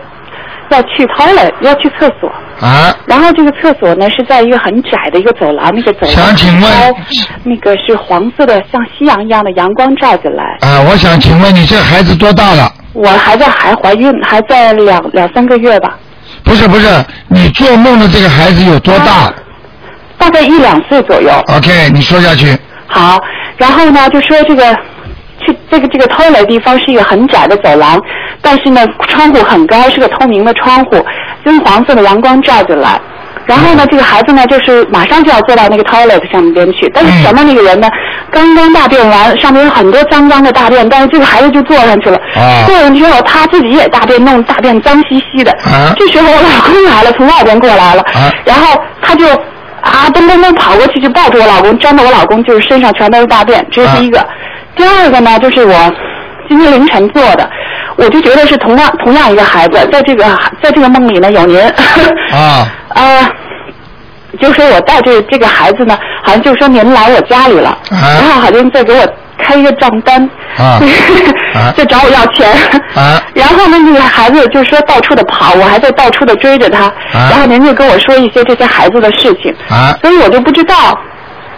[0.70, 6.72] 要去 toilet 要去厕所，啊，然后这个厕所呢是在一个很窄的一个走廊，那个走廊想请问。
[7.44, 10.44] 那个是黄色的，像夕阳一样的阳光照进来。
[10.62, 12.72] 啊，我想请问你这孩子多大了？
[12.94, 15.98] 我还在还怀孕，还在两两三个月吧，
[16.44, 16.88] 不是不是，
[17.28, 19.34] 你做梦的这个孩子有多大、
[20.24, 21.30] 大概一两岁左右。
[21.48, 22.58] o k 你说下去。
[22.88, 23.20] 好，
[23.58, 24.74] 然后呢，就说这个
[25.40, 28.00] 去这个这个 toilet 的地方是一个很窄的走廊，
[28.42, 31.06] 但是呢，窗户很高，是个透明的窗户，
[31.44, 33.00] 金黄色的阳光照进来。
[33.46, 37.90] 然后呢，这个孩子呢，就是马上就要坐到那个 toilet 上边去，但是前面那个人呢，
[38.32, 42.18] 刚刚大便完，上面有很多脏脏的大便，但是这个孩子就坐上去了。
[42.36, 45.52] 啊坐上去后，他自己也大便，弄大便脏兮兮的。
[45.66, 49.26] 啊这时候我老公来了，从外边过来了，啊然后他就
[49.84, 54.26] 啊噔噔噔跑过去就抱住我老公，粘着我老公就是身上全都是大便，这是第一个。
[54.76, 55.94] 第二个呢，就是我
[56.48, 57.48] 今天凌晨做的，
[57.98, 60.24] 我就觉得是同样同样一个孩子，在这个
[60.62, 61.60] 在这个梦里呢有您。
[62.32, 62.66] 啊
[62.96, 63.30] 啊，
[64.40, 69.06] 就说我带着这个孩子呢，好像就说您来我家里了，然后好像在给我
[69.38, 70.80] 开一个账单，啊
[71.76, 72.52] 就找我要钱。
[72.96, 80.98] 啊 然后呢，那个孩子就说到处的跑，我还在到处的追着他，然后您就跟我说一些这些孩子的事情，啊所以我就不知道。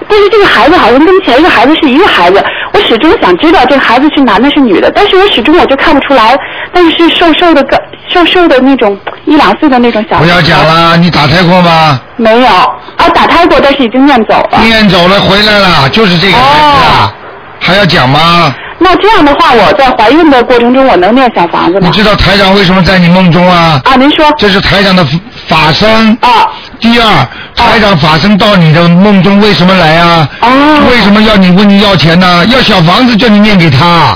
[0.07, 6.37] 但是这个孩子好像跟前一个孩子是一个孩子，我始终想知道这个孩子是男的是女的，但是我始终我就看不出来，
[6.71, 7.75] 但是是瘦瘦的个
[8.07, 8.95] 瘦瘦的那种
[9.25, 10.23] 一两岁的那种小孩。
[10.23, 11.99] 不要讲了，你打胎过吗？
[12.17, 14.59] 没有啊，打胎过，但是已经念走了。
[14.61, 17.13] 念走了，回来了，就是这个孩子啊，
[17.65, 18.53] 还要讲吗？
[18.77, 21.87] 那这样的话，我在怀孕的过程中，我能念小房子吗？
[21.87, 23.81] 你知道台长为什么在你梦中啊？
[23.85, 24.25] 啊，您说。
[24.37, 25.03] 这是台长的
[25.47, 25.89] 法身。
[26.21, 26.51] 啊。
[26.79, 30.29] 第二，台长法身到你的梦中为什么来啊？
[30.41, 30.49] 啊。
[30.91, 32.45] 为什么要你问你要钱呢？
[32.47, 34.15] 要小房子叫你念给他。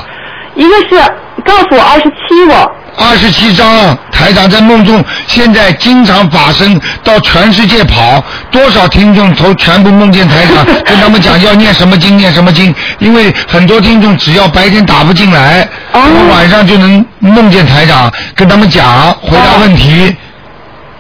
[0.56, 1.02] 一个是
[1.44, 2.72] 告诉我二十七个。
[3.00, 8.22] 二十七章，台长在梦中现在经常法身到全世界跑，
[8.52, 15.62] 多少听众都全部梦见台长， 跟他们讲要念什么经念什么经，因为很多听众只要白天打不进来，
[15.94, 20.14] 哦他们晚上就能梦见台长，跟他们讲回答问题，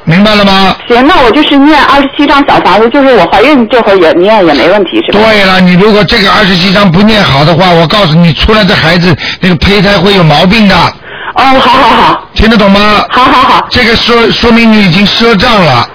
[0.05, 0.73] 明白了吗？
[0.87, 5.19] 行，那我就是念二十七张小房子，就是我怀孕这会儿也念也没问题，是吧？
[5.21, 10.75] 对了，你如果这个二十七章不念好的话，我告诉你，出来的孩子那个胚胎会有毛病的。
[11.39, 12.23] 哦，好好好。
[12.33, 13.05] 听得懂吗？
[13.09, 13.67] 好好好。
[13.69, 15.87] 这个说说明你已经赊账了。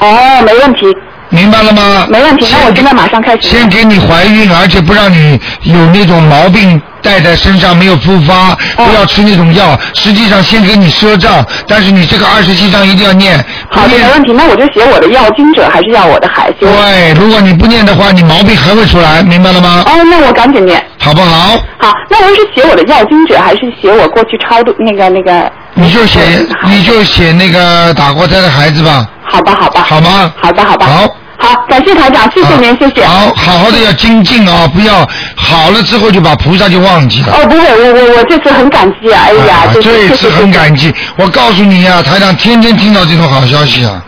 [0.00, 0.86] 哦，没问题。
[1.30, 2.06] 明白了吗？
[2.08, 3.48] 没问题，那我现在马上开始。
[3.48, 9.78] 先给你怀孕，而且不让你有那种毛病带在身上没有复发，哦不要吃那种药。
[9.94, 13.44] 实际上先给你赊账，但是你这个二十七章一定要念。
[13.70, 14.32] 好的，没问题。
[14.32, 16.56] 那我就写我的要经者，还是要我的孩子？
[16.60, 19.82] 对，如果你不念的话，你毛病还会出来，明白了吗？
[19.86, 20.82] 哦，那我赶紧念。
[21.00, 21.58] 好不好？
[21.78, 25.52] 好，那我是写我的要经者，还是写我过去超度那个那个？
[25.74, 26.20] 你就写
[26.64, 29.06] 你就写那个打过胎的孩子吧。
[29.30, 29.86] 好吧，好吧。
[29.88, 30.32] 好吗？
[30.40, 30.86] 好的，好的。
[30.86, 31.08] 好。
[31.40, 33.06] 好，感谢台长，谢谢您，谢谢。
[33.06, 35.06] 好，好好的要精进啊，不要
[35.36, 37.32] 好了之后就把菩萨就忘记了。
[37.32, 39.22] 哦，不会，我我我这次很感激啊！
[39.24, 40.92] 哎呀，啊这这次很感激。
[41.16, 44.02] 我告诉你呀、台长天天听到这种好消息啊，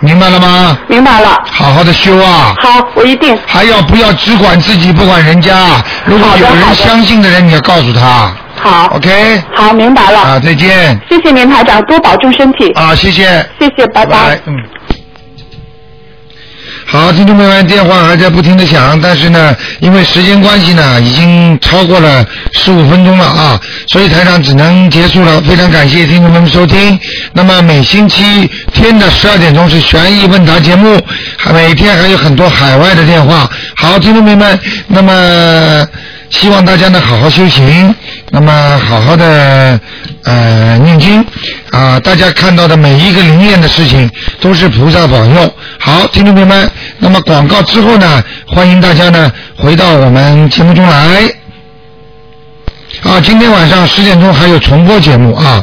[0.00, 0.76] 明白了吗？
[0.86, 1.42] 明白了。
[1.50, 2.54] 好好的修啊。
[2.60, 3.34] 好，我一定。
[3.46, 5.82] 还要不要只管自己不管人家？
[6.04, 8.30] 如果有人相信的人，你要告诉他。
[8.64, 8.86] 好。
[8.96, 9.42] OK。
[9.54, 10.18] 好，明白了。
[10.18, 10.98] 啊，再见。
[11.10, 12.72] 谢谢您，台长，多保重身体。
[12.72, 13.24] 啊，谢谢。
[13.60, 14.40] 谢谢，拜拜。
[14.46, 14.56] 嗯。
[16.86, 25.40] 好，听众朋友们，电话还在不停的响，但是呢，因为时间关系呢，已经超过了十五分钟了啊，所以台长只能结束了。
[25.42, 26.98] 非常感谢听众朋友们收听。
[27.32, 31.00] 那么每星期天的十二点钟是悬疑问答节目，
[31.36, 33.50] 还每天还有很多海外的电话。
[33.76, 35.86] 好，听众朋友们，那么
[36.30, 37.94] 希望大家呢好好修行，
[38.34, 39.78] 那么好好的
[40.24, 41.24] 呃念经
[41.70, 45.54] 啊，大家看到的每一个灵验的事情都是菩萨保佑。
[45.78, 51.32] 好，听众朋友们，那么广告之后呢，欢迎大家呢回到我们节目中来。
[53.04, 55.44] 啊，今天晚上十点钟还有重播节目啊。